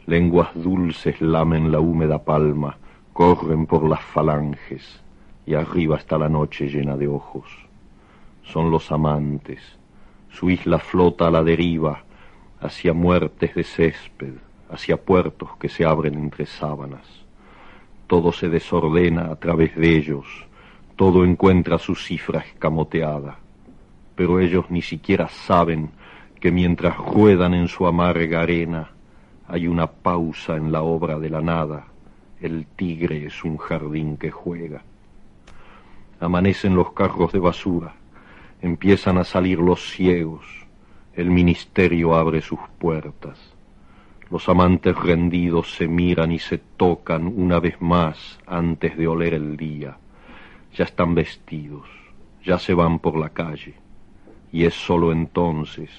lenguas 0.06 0.50
dulces 0.54 1.20
lamen 1.20 1.72
la 1.72 1.80
húmeda 1.80 2.22
palma, 2.22 2.76
corren 3.12 3.66
por 3.66 3.88
las 3.88 4.00
falanges, 4.02 5.02
y 5.46 5.54
arriba 5.54 5.96
está 5.96 6.16
la 6.16 6.28
noche 6.28 6.68
llena 6.68 6.96
de 6.96 7.08
ojos. 7.08 7.46
Son 8.44 8.70
los 8.70 8.92
amantes, 8.92 9.60
su 10.30 10.48
isla 10.48 10.78
flota 10.78 11.26
a 11.26 11.32
la 11.32 11.42
deriva, 11.42 12.04
hacia 12.60 12.92
muertes 12.92 13.52
de 13.56 13.64
césped, 13.64 14.34
hacia 14.70 14.96
puertos 14.96 15.56
que 15.58 15.68
se 15.68 15.84
abren 15.84 16.14
entre 16.14 16.46
sábanas 16.46 17.25
todo 18.06 18.32
se 18.32 18.48
desordena 18.48 19.30
a 19.32 19.36
través 19.36 19.74
de 19.76 19.96
ellos, 19.96 20.26
todo 20.96 21.24
encuentra 21.24 21.78
su 21.78 21.94
cifra 21.94 22.40
escamoteada, 22.40 23.38
pero 24.14 24.40
ellos 24.40 24.66
ni 24.70 24.82
siquiera 24.82 25.28
saben 25.28 25.90
que 26.40 26.50
mientras 26.50 26.96
ruedan 26.96 27.54
en 27.54 27.68
su 27.68 27.86
amarga 27.86 28.42
arena, 28.42 28.90
hay 29.48 29.66
una 29.66 29.86
pausa 29.86 30.56
en 30.56 30.72
la 30.72 30.82
obra 30.82 31.18
de 31.18 31.30
la 31.30 31.40
nada, 31.40 31.86
el 32.40 32.66
tigre 32.66 33.26
es 33.26 33.44
un 33.44 33.56
jardín 33.56 34.16
que 34.16 34.30
juega. 34.30 34.82
Amanecen 36.20 36.74
los 36.74 36.92
carros 36.92 37.32
de 37.32 37.38
basura, 37.38 37.94
empiezan 38.62 39.18
a 39.18 39.24
salir 39.24 39.58
los 39.58 39.90
ciegos, 39.90 40.44
el 41.14 41.30
ministerio 41.30 42.14
abre 42.14 42.40
sus 42.40 42.60
puertas 42.78 43.55
los 44.30 44.48
amantes 44.48 44.96
rendidos 44.96 45.74
se 45.74 45.86
miran 45.86 46.32
y 46.32 46.38
se 46.38 46.58
tocan 46.58 47.26
una 47.26 47.60
vez 47.60 47.80
más 47.80 48.38
antes 48.46 48.96
de 48.96 49.06
oler 49.06 49.34
el 49.34 49.56
día. 49.56 49.98
Ya 50.74 50.84
están 50.84 51.14
vestidos, 51.14 51.86
ya 52.44 52.58
se 52.58 52.74
van 52.74 52.98
por 52.98 53.16
la 53.16 53.28
calle. 53.28 53.74
Y 54.52 54.64
es 54.64 54.74
sólo 54.74 55.12
entonces, 55.12 55.90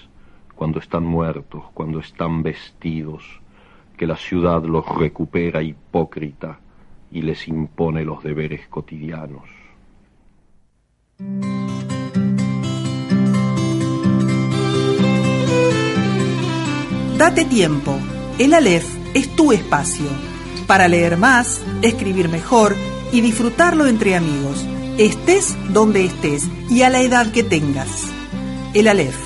cuando 0.56 0.80
están 0.80 1.06
muertos, 1.06 1.64
cuando 1.74 2.00
están 2.00 2.44
vestidos, 2.44 3.24
que 3.96 4.06
la 4.06 4.18
ciudad 4.18 4.64
los 4.64 4.86
recupera 4.88 5.64
hipócrita 5.64 6.60
y 7.12 7.22
les 7.22 7.48
impone 7.48 8.04
los 8.04 8.24
deberes 8.24 8.68
cotidianos. 8.68 9.50
Date 17.18 17.46
tiempo 17.46 18.00
el 18.40 18.54
Aleph 18.54 18.86
es 19.14 19.36
tu 19.36 19.52
espacio 19.52 20.06
para 20.68 20.88
leer 20.88 21.18
más, 21.18 21.62
escribir 21.82 22.30
mejor 22.30 22.76
y 23.12 23.22
disfrutarlo 23.22 23.88
entre 23.88 24.16
amigos, 24.16 24.66
estés 24.98 25.56
donde 25.70 26.06
estés 26.06 26.44
y 26.70 26.82
a 26.82 26.90
la 26.90 27.02
edad 27.02 27.32
que 27.32 27.44
tengas. 27.44 28.04
El 28.74 28.88
Aleph, 28.90 29.18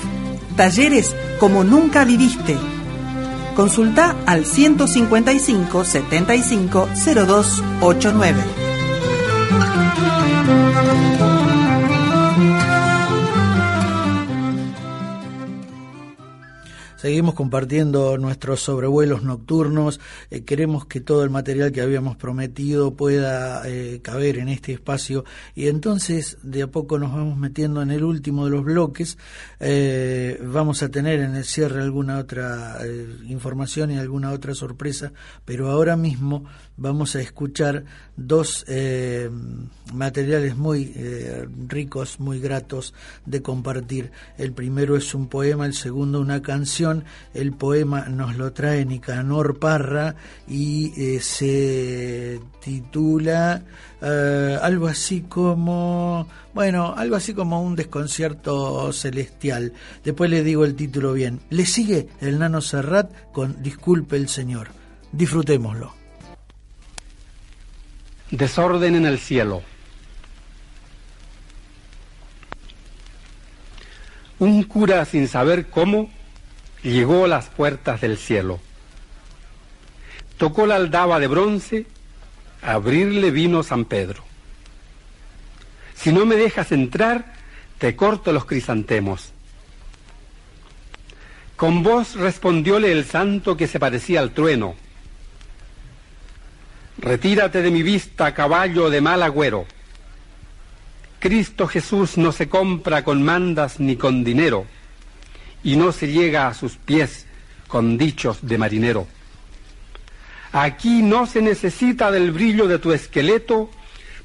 talleres 0.56 1.14
como 1.40 1.64
nunca 1.64 2.04
viviste. 2.04 2.56
Consulta 3.56 4.16
al 4.24 4.46
155 4.46 5.84
75 5.84 6.88
02 7.26 7.62
89. 7.80 8.42
Seguimos 17.02 17.34
compartiendo 17.34 18.16
nuestros 18.16 18.60
sobrevuelos 18.60 19.24
nocturnos. 19.24 19.98
Eh, 20.30 20.44
queremos 20.44 20.86
que 20.86 21.00
todo 21.00 21.24
el 21.24 21.30
material 21.30 21.72
que 21.72 21.80
habíamos 21.80 22.16
prometido 22.16 22.94
pueda 22.94 23.68
eh, 23.68 23.98
caber 24.04 24.38
en 24.38 24.48
este 24.48 24.72
espacio 24.72 25.24
y 25.56 25.66
entonces 25.66 26.38
de 26.44 26.62
a 26.62 26.68
poco 26.68 27.00
nos 27.00 27.12
vamos 27.12 27.36
metiendo 27.36 27.82
en 27.82 27.90
el 27.90 28.04
último 28.04 28.44
de 28.44 28.52
los 28.52 28.62
bloques. 28.62 29.18
Eh, 29.58 30.40
vamos 30.44 30.84
a 30.84 30.90
tener 30.90 31.18
en 31.18 31.34
el 31.34 31.44
cierre 31.44 31.82
alguna 31.82 32.18
otra 32.18 32.78
información 33.26 33.90
y 33.90 33.98
alguna 33.98 34.30
otra 34.30 34.54
sorpresa, 34.54 35.12
pero 35.44 35.72
ahora 35.72 35.96
mismo 35.96 36.44
vamos 36.82 37.16
a 37.16 37.20
escuchar 37.20 37.84
dos 38.16 38.66
materiales 39.94 40.56
muy 40.56 40.92
ricos, 41.68 42.20
muy 42.20 42.40
gratos 42.40 42.94
de 43.24 43.40
compartir. 43.42 44.10
El 44.36 44.52
primero 44.52 44.96
es 44.96 45.14
un 45.14 45.28
poema, 45.28 45.66
el 45.66 45.74
segundo 45.74 46.20
una 46.20 46.42
canción 46.42 47.04
el 47.34 47.52
poema 47.52 48.06
nos 48.08 48.36
lo 48.36 48.52
trae 48.52 48.84
Nicanor 48.84 49.58
Parra 49.58 50.14
y 50.48 50.92
eh, 50.96 51.20
se 51.20 52.40
titula 52.62 53.62
eh, 54.00 54.58
algo 54.60 54.86
así 54.86 55.22
como, 55.22 56.26
bueno, 56.54 56.94
algo 56.96 57.16
así 57.16 57.34
como 57.34 57.62
un 57.62 57.76
desconcierto 57.76 58.92
celestial. 58.92 59.72
Después 60.04 60.30
le 60.30 60.42
digo 60.42 60.64
el 60.64 60.74
título 60.74 61.12
bien. 61.12 61.40
Le 61.50 61.66
sigue 61.66 62.08
el 62.20 62.38
Nano 62.38 62.60
Serrat 62.60 63.10
con 63.32 63.62
Disculpe 63.62 64.16
el 64.16 64.28
Señor. 64.28 64.68
Disfrutémoslo. 65.12 66.01
Desorden 68.32 68.94
en 68.94 69.04
el 69.04 69.18
cielo. 69.18 69.62
Un 74.38 74.62
cura 74.64 75.04
sin 75.04 75.28
saber 75.28 75.68
cómo 75.68 76.10
llegó 76.82 77.26
a 77.26 77.28
las 77.28 77.48
puertas 77.48 78.00
del 78.00 78.16
cielo. 78.16 78.58
Tocó 80.38 80.66
la 80.66 80.76
aldaba 80.76 81.20
de 81.20 81.26
bronce, 81.26 81.86
abrirle 82.62 83.30
vino 83.30 83.62
San 83.62 83.84
Pedro. 83.84 84.24
Si 85.94 86.10
no 86.10 86.24
me 86.24 86.36
dejas 86.36 86.72
entrar, 86.72 87.34
te 87.76 87.94
corto 87.94 88.32
los 88.32 88.46
crisantemos. 88.46 89.30
Con 91.54 91.82
voz 91.82 92.14
respondióle 92.14 92.92
el 92.92 93.04
santo 93.04 93.58
que 93.58 93.68
se 93.68 93.78
parecía 93.78 94.20
al 94.20 94.32
trueno. 94.32 94.74
Retírate 96.98 97.62
de 97.62 97.70
mi 97.70 97.82
vista, 97.82 98.34
caballo 98.34 98.90
de 98.90 99.00
mal 99.00 99.22
agüero. 99.22 99.66
Cristo 101.18 101.66
Jesús 101.66 102.18
no 102.18 102.32
se 102.32 102.48
compra 102.48 103.04
con 103.04 103.22
mandas 103.22 103.80
ni 103.80 103.96
con 103.96 104.24
dinero 104.24 104.66
y 105.62 105.76
no 105.76 105.92
se 105.92 106.08
llega 106.08 106.48
a 106.48 106.54
sus 106.54 106.76
pies 106.76 107.26
con 107.68 107.96
dichos 107.96 108.38
de 108.42 108.58
marinero. 108.58 109.06
Aquí 110.52 111.02
no 111.02 111.26
se 111.26 111.40
necesita 111.40 112.10
del 112.10 112.32
brillo 112.32 112.66
de 112.66 112.78
tu 112.78 112.92
esqueleto 112.92 113.70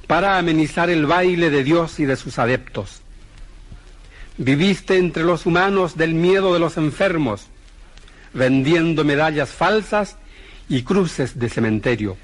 para 0.07 0.37
amenizar 0.37 0.89
el 0.89 1.05
baile 1.05 1.49
de 1.49 1.63
Dios 1.63 1.99
y 1.99 2.05
de 2.05 2.15
sus 2.15 2.39
adeptos. 2.39 3.01
Viviste 4.37 4.97
entre 4.97 5.23
los 5.23 5.45
humanos 5.45 5.97
del 5.97 6.13
miedo 6.13 6.53
de 6.53 6.59
los 6.59 6.77
enfermos, 6.77 7.45
vendiendo 8.33 9.03
medallas 9.03 9.49
falsas 9.49 10.17
y 10.67 10.83
cruces 10.83 11.39
de 11.39 11.49
cementerio. 11.49 12.17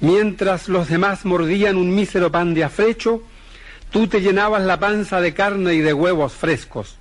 Mientras 0.00 0.68
los 0.68 0.88
demás 0.88 1.24
mordían 1.24 1.76
un 1.76 1.94
mísero 1.94 2.30
pan 2.30 2.52
de 2.54 2.64
afrecho, 2.64 3.22
tú 3.90 4.06
te 4.06 4.20
llenabas 4.20 4.62
la 4.62 4.78
panza 4.78 5.20
de 5.20 5.32
carne 5.32 5.74
y 5.74 5.80
de 5.80 5.94
huevos 5.94 6.32
frescos. 6.32 6.96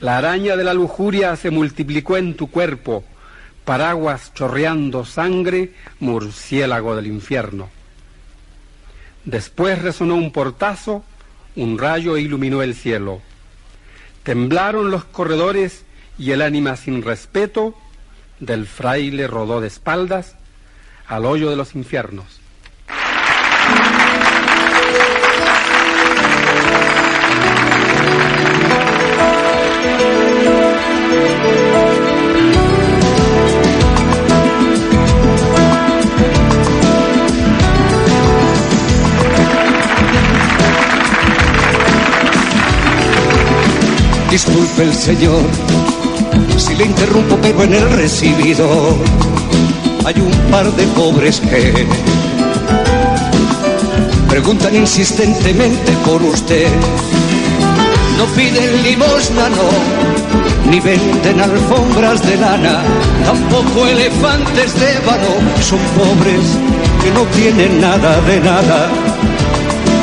La 0.00 0.18
araña 0.18 0.56
de 0.56 0.64
la 0.64 0.74
lujuria 0.74 1.36
se 1.36 1.50
multiplicó 1.50 2.16
en 2.16 2.34
tu 2.34 2.50
cuerpo 2.50 3.04
paraguas 3.64 4.34
chorreando 4.34 5.04
sangre, 5.04 5.72
murciélago 6.00 6.96
del 6.96 7.06
infierno. 7.06 7.70
Después 9.24 9.80
resonó 9.80 10.16
un 10.16 10.32
portazo, 10.32 11.04
un 11.54 11.78
rayo 11.78 12.16
iluminó 12.16 12.62
el 12.62 12.74
cielo. 12.74 13.20
Temblaron 14.24 14.90
los 14.90 15.04
corredores 15.04 15.84
y 16.18 16.32
el 16.32 16.42
ánima 16.42 16.74
sin 16.74 17.02
respeto 17.02 17.76
del 18.40 18.66
fraile 18.66 19.28
rodó 19.28 19.60
de 19.60 19.68
espaldas 19.68 20.34
al 21.12 21.26
hoyo 21.26 21.50
de 21.50 21.56
los 21.56 21.74
infiernos. 21.74 22.40
Disculpe 44.30 44.84
el 44.84 44.94
señor 44.94 45.42
si 46.56 46.74
le 46.74 46.86
interrumpo, 46.86 47.38
pero 47.42 47.64
en 47.64 47.74
el 47.74 47.90
recibido 47.90 48.96
hay 50.04 50.20
un 50.20 50.32
par 50.50 50.70
de 50.72 50.86
pobres 50.88 51.40
que 51.40 51.86
preguntan 54.28 54.74
insistentemente 54.74 55.92
por 56.04 56.22
usted. 56.22 56.68
No 58.18 58.24
piden 58.36 58.82
limosna, 58.82 59.48
no, 59.48 60.70
ni 60.70 60.80
venden 60.80 61.40
alfombras 61.40 62.24
de 62.26 62.36
lana, 62.36 62.82
tampoco 63.24 63.86
elefantes 63.86 64.78
de 64.78 64.92
ébano. 64.92 65.32
Son 65.60 65.80
pobres 65.96 66.44
que 67.02 67.10
no 67.10 67.22
tienen 67.36 67.80
nada 67.80 68.20
de 68.22 68.40
nada. 68.40 68.88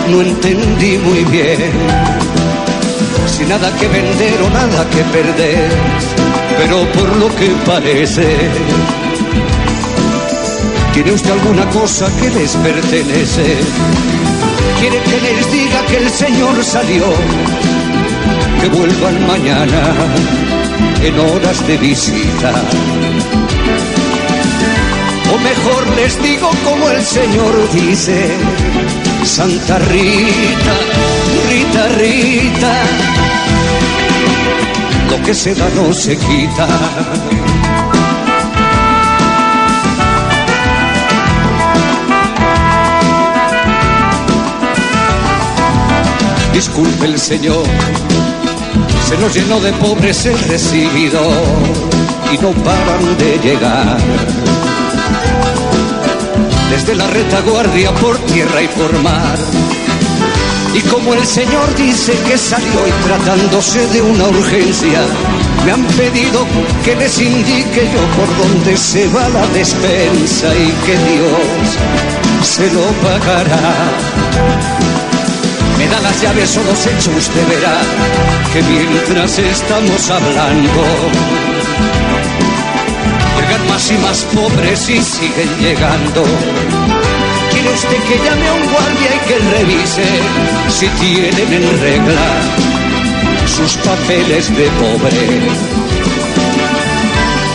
No 0.10 0.22
entendí 0.22 0.98
muy 0.98 1.24
bien 1.26 1.60
sin 3.40 3.48
nada 3.48 3.72
que 3.78 3.88
vender 3.88 4.42
o 4.42 4.50
nada 4.50 4.90
que 4.90 5.04
perder, 5.16 5.70
pero 6.58 6.78
por 6.92 7.16
lo 7.18 7.28
que 7.36 7.48
parece, 7.66 8.28
¿tiene 10.94 11.12
usted 11.12 11.32
alguna 11.32 11.66
cosa 11.70 12.08
que 12.20 12.30
les 12.30 12.56
pertenece? 12.56 13.58
¿Quiere 14.80 15.00
que 15.04 15.22
les 15.22 15.52
diga 15.52 15.86
que 15.88 15.98
el 15.98 16.10
Señor 16.10 16.64
salió? 16.64 17.06
Que 18.62 18.68
vuelvan 18.70 19.28
mañana 19.28 19.82
en 21.04 21.20
horas 21.20 21.68
de 21.68 21.78
visita. 21.78 22.54
O 25.34 25.38
mejor 25.38 25.96
les 25.96 26.22
digo 26.24 26.50
como 26.64 26.90
el 26.90 27.04
Señor 27.04 27.72
dice, 27.72 28.28
Santa 29.24 29.80
Rita, 29.80 30.76
Rita, 31.50 31.88
Rita 31.98 32.74
lo 35.10 35.22
que 35.24 35.34
se 35.34 35.56
da 35.56 35.68
no 35.76 35.92
se 35.92 36.16
quita. 36.16 36.68
Disculpe 46.54 47.06
el 47.06 47.20
Señor, 47.20 47.66
se 49.08 49.18
nos 49.18 49.34
llenó 49.34 49.60
de 49.60 49.72
pobres 49.74 50.26
el 50.26 50.38
recibido 50.40 51.22
y 52.34 52.38
no 52.38 52.52
paran 52.52 53.18
de 53.18 53.40
llegar. 53.40 53.98
Desde 56.70 56.96
la 56.96 57.08
retaguardia 57.08 57.94
por 57.96 58.18
tierra 58.20 58.62
y 58.62 58.68
por 58.68 58.94
mar 59.02 59.38
y 60.74 60.82
como 60.82 61.14
el 61.14 61.26
Señor 61.26 61.76
dice 61.76 62.14
que 62.28 62.38
salió 62.38 62.88
y 62.88 62.92
tratándose 63.08 63.88
de 63.88 64.02
una 64.02 64.28
urgencia, 64.28 65.02
me 65.66 65.72
han 65.72 65.84
pedido 65.84 66.46
que 66.86 66.96
les 66.96 67.20
indique 67.20 67.90
yo 67.92 68.02
por 68.16 68.38
dónde 68.38 68.78
se 68.78 69.08
va 69.08 69.28
la 69.30 69.48
despensa 69.48 70.54
y 70.56 70.72
que 70.86 70.98
Dios 70.98 71.78
se 72.44 72.72
lo 72.72 72.86
pagará. 73.02 74.69
Da 75.90 76.00
las 76.02 76.22
llaves 76.22 76.58
o 76.58 76.64
los 76.64 76.86
hechos, 76.86 77.16
usted 77.18 77.48
verá 77.48 77.82
que 78.54 78.62
mientras 78.62 79.40
estamos 79.40 80.10
hablando, 80.10 80.84
llegan 83.40 83.68
más 83.68 83.92
y 83.92 83.98
más 83.98 84.24
pobres 84.36 84.90
y 84.90 85.02
siguen 85.02 85.50
llegando 85.60 86.24
quiere 87.52 87.74
usted 87.74 88.04
que 88.04 88.18
llame 88.24 88.48
a 88.48 88.54
un 88.54 88.66
guardia 88.72 89.12
y 89.16 89.20
que 89.28 89.38
revise 89.58 90.08
si 90.70 90.88
tienen 91.02 91.54
en 91.54 91.80
regla 91.82 92.28
sus 93.46 93.78
papeles 93.78 94.56
de 94.56 94.68
pobre. 94.82 95.24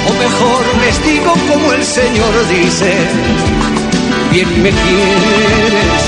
O 0.08 0.12
mejor 0.24 0.62
les 0.84 0.96
digo 1.04 1.32
como 1.50 1.72
el 1.72 1.84
Señor 1.84 2.34
dice, 2.48 2.92
bien 4.32 4.62
me 4.62 4.70
quieres, 4.70 6.02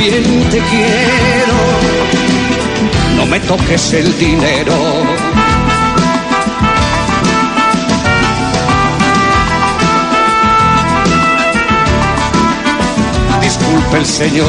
bien 0.00 0.24
te 0.50 0.58
quiero, 0.58 1.58
no 3.16 3.26
me 3.26 3.38
toques 3.40 3.92
el 3.92 4.18
dinero 4.18 4.74
el 13.96 14.06
Señor, 14.06 14.46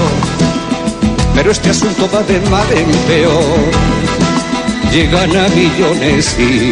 pero 1.33 1.51
este 1.51 1.71
asunto 1.71 2.09
va 2.13 2.21
de 2.23 2.39
mal 2.49 2.65
en 2.71 2.91
peor. 3.07 3.71
Llegan 4.91 5.35
a 5.35 5.47
millones 5.49 6.35
y 6.37 6.71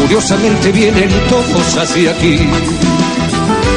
curiosamente 0.00 0.72
vienen 0.72 1.10
todos 1.28 1.76
hacia 1.76 2.10
aquí. 2.10 2.38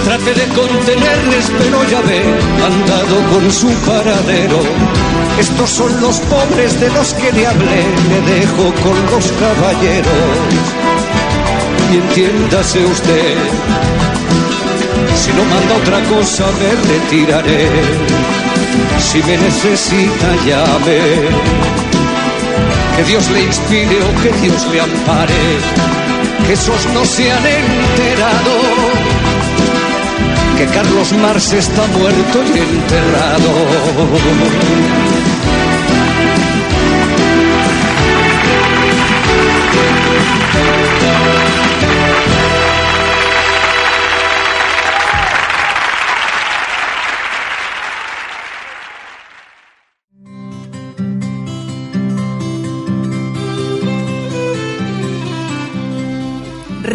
Trate 0.03 0.33
de 0.33 0.47
contenerles, 0.53 1.51
pero 1.57 1.83
ya 1.89 2.01
ve, 2.01 2.21
han 2.65 2.85
dado 2.87 3.17
con 3.31 3.51
su 3.51 3.69
paradero. 3.85 4.59
Estos 5.39 5.69
son 5.69 6.01
los 6.01 6.19
pobres 6.21 6.79
de 6.79 6.89
los 6.91 7.13
que 7.13 7.31
le 7.31 7.47
hablé, 7.47 7.83
me 8.09 8.19
dejo 8.33 8.73
con 8.83 8.97
los 9.11 9.31
caballeros. 9.33 10.37
Y 11.91 11.97
entiéndase 11.97 12.85
usted, 12.85 13.37
si 15.15 15.31
no 15.33 15.43
manda 15.43 15.75
otra 15.75 15.99
cosa 16.15 16.45
me 16.59 16.69
retiraré. 16.93 17.67
Si 18.99 19.21
me 19.23 19.37
necesita 19.37 20.27
llame. 20.45 20.99
Que 22.95 23.03
Dios 23.03 23.29
le 23.31 23.43
inspire 23.43 23.97
o 24.03 24.21
que 24.21 24.31
Dios 24.41 24.67
le 24.71 24.79
ampare. 24.79 25.33
Que 26.45 26.53
esos 26.53 26.85
no 26.93 27.03
se 27.05 27.31
han 27.31 27.45
enterado. 27.45 28.68
Que 30.59 30.65
Carlos 30.65 31.13
Marx 31.13 31.53
está 31.53 31.87
muerto 31.87 32.43
y 32.53 32.59
enterrado. 32.59 33.49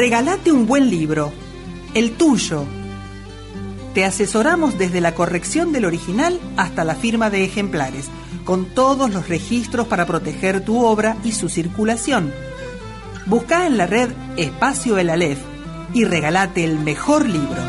regalate 0.04 0.52
un 0.52 0.66
buen 0.66 0.90
libro, 0.90 1.32
el 1.94 2.12
tuyo. 2.12 2.83
Te 3.94 4.04
asesoramos 4.04 4.76
desde 4.76 5.00
la 5.00 5.14
corrección 5.14 5.70
del 5.70 5.84
original 5.84 6.40
hasta 6.56 6.82
la 6.82 6.96
firma 6.96 7.30
de 7.30 7.44
ejemplares, 7.44 8.06
con 8.44 8.66
todos 8.66 9.08
los 9.12 9.28
registros 9.28 9.86
para 9.86 10.04
proteger 10.04 10.64
tu 10.64 10.84
obra 10.84 11.16
y 11.22 11.30
su 11.30 11.48
circulación. 11.48 12.32
Busca 13.26 13.68
en 13.68 13.78
la 13.78 13.86
red 13.86 14.10
Espacio 14.36 14.98
El 14.98 15.10
Alef 15.10 15.38
y 15.92 16.04
regalate 16.04 16.64
el 16.64 16.80
mejor 16.80 17.28
libro. 17.28 17.62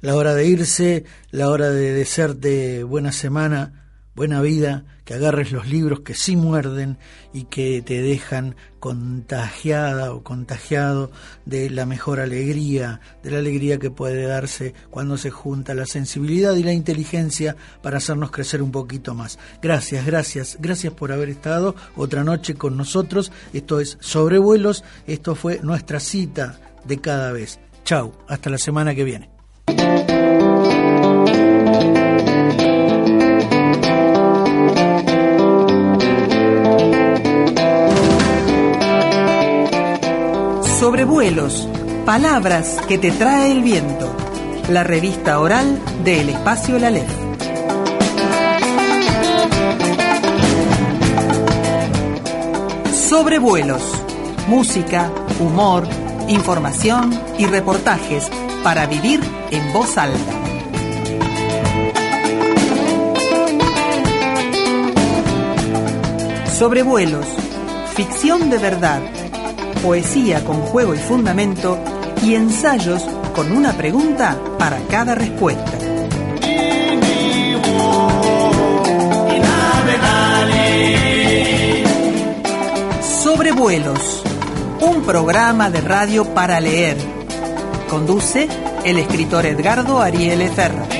La 0.00 0.14
hora 0.14 0.34
de 0.34 0.46
irse, 0.46 1.04
la 1.32 1.48
hora 1.48 1.70
de 1.70 1.92
desearte 1.92 2.84
buena 2.84 3.10
semana 3.10 3.88
buena 4.18 4.40
vida, 4.40 4.84
que 5.08 5.14
agarres 5.14 5.52
los 5.52 5.66
libros 5.66 6.00
que 6.00 6.12
sí 6.12 6.36
muerden 6.36 6.98
y 7.32 7.44
que 7.44 7.80
te 7.80 8.02
dejan 8.02 8.56
contagiada 8.78 10.12
o 10.12 10.22
contagiado 10.22 11.10
de 11.46 11.70
la 11.70 11.86
mejor 11.86 12.20
alegría, 12.20 13.00
de 13.22 13.30
la 13.30 13.38
alegría 13.38 13.78
que 13.78 13.90
puede 13.90 14.26
darse 14.26 14.74
cuando 14.90 15.16
se 15.16 15.30
junta 15.30 15.72
la 15.72 15.86
sensibilidad 15.86 16.54
y 16.56 16.62
la 16.62 16.74
inteligencia 16.74 17.56
para 17.80 17.96
hacernos 17.96 18.30
crecer 18.30 18.60
un 18.62 18.70
poquito 18.70 19.14
más. 19.14 19.38
Gracias, 19.62 20.04
gracias, 20.04 20.58
gracias 20.60 20.92
por 20.92 21.10
haber 21.10 21.30
estado 21.30 21.74
otra 21.96 22.22
noche 22.22 22.56
con 22.56 22.76
nosotros. 22.76 23.32
Esto 23.54 23.80
es 23.80 23.96
Sobrevuelos, 24.00 24.84
esto 25.06 25.34
fue 25.34 25.60
nuestra 25.62 26.00
cita 26.00 26.60
de 26.84 27.00
cada 27.00 27.32
vez. 27.32 27.60
Chau, 27.82 28.12
hasta 28.28 28.50
la 28.50 28.58
semana 28.58 28.94
que 28.94 29.04
viene. 29.04 29.37
Sobrevuelos, 40.78 41.68
palabras 42.06 42.78
que 42.86 42.98
te 42.98 43.10
trae 43.10 43.50
el 43.50 43.62
viento. 43.64 44.14
La 44.68 44.84
revista 44.84 45.40
oral 45.40 45.76
del 46.04 46.28
Espacio 46.28 46.78
La 46.78 46.90
Lef. 46.90 47.10
Sobrevuelos, 52.94 53.82
música, 54.46 55.10
humor, 55.40 55.82
información 56.28 57.10
y 57.38 57.46
reportajes 57.46 58.30
para 58.62 58.86
vivir 58.86 59.20
en 59.50 59.72
voz 59.72 59.98
alta. 59.98 60.32
Sobrevuelos, 66.56 67.26
ficción 67.96 68.48
de 68.48 68.58
verdad, 68.58 69.00
poesía 69.78 70.44
con 70.44 70.60
juego 70.62 70.94
y 70.94 70.98
fundamento 70.98 71.78
y 72.22 72.34
ensayos 72.34 73.02
con 73.34 73.52
una 73.52 73.72
pregunta 73.72 74.36
para 74.58 74.78
cada 74.90 75.14
respuesta. 75.14 75.78
Sobrevuelos, 83.22 84.22
un 84.80 85.02
programa 85.02 85.70
de 85.70 85.80
radio 85.80 86.24
para 86.34 86.60
leer. 86.60 86.96
Conduce 87.88 88.48
el 88.84 88.98
escritor 88.98 89.46
Edgardo 89.46 90.00
Ariel 90.00 90.48
Ferra. 90.50 90.97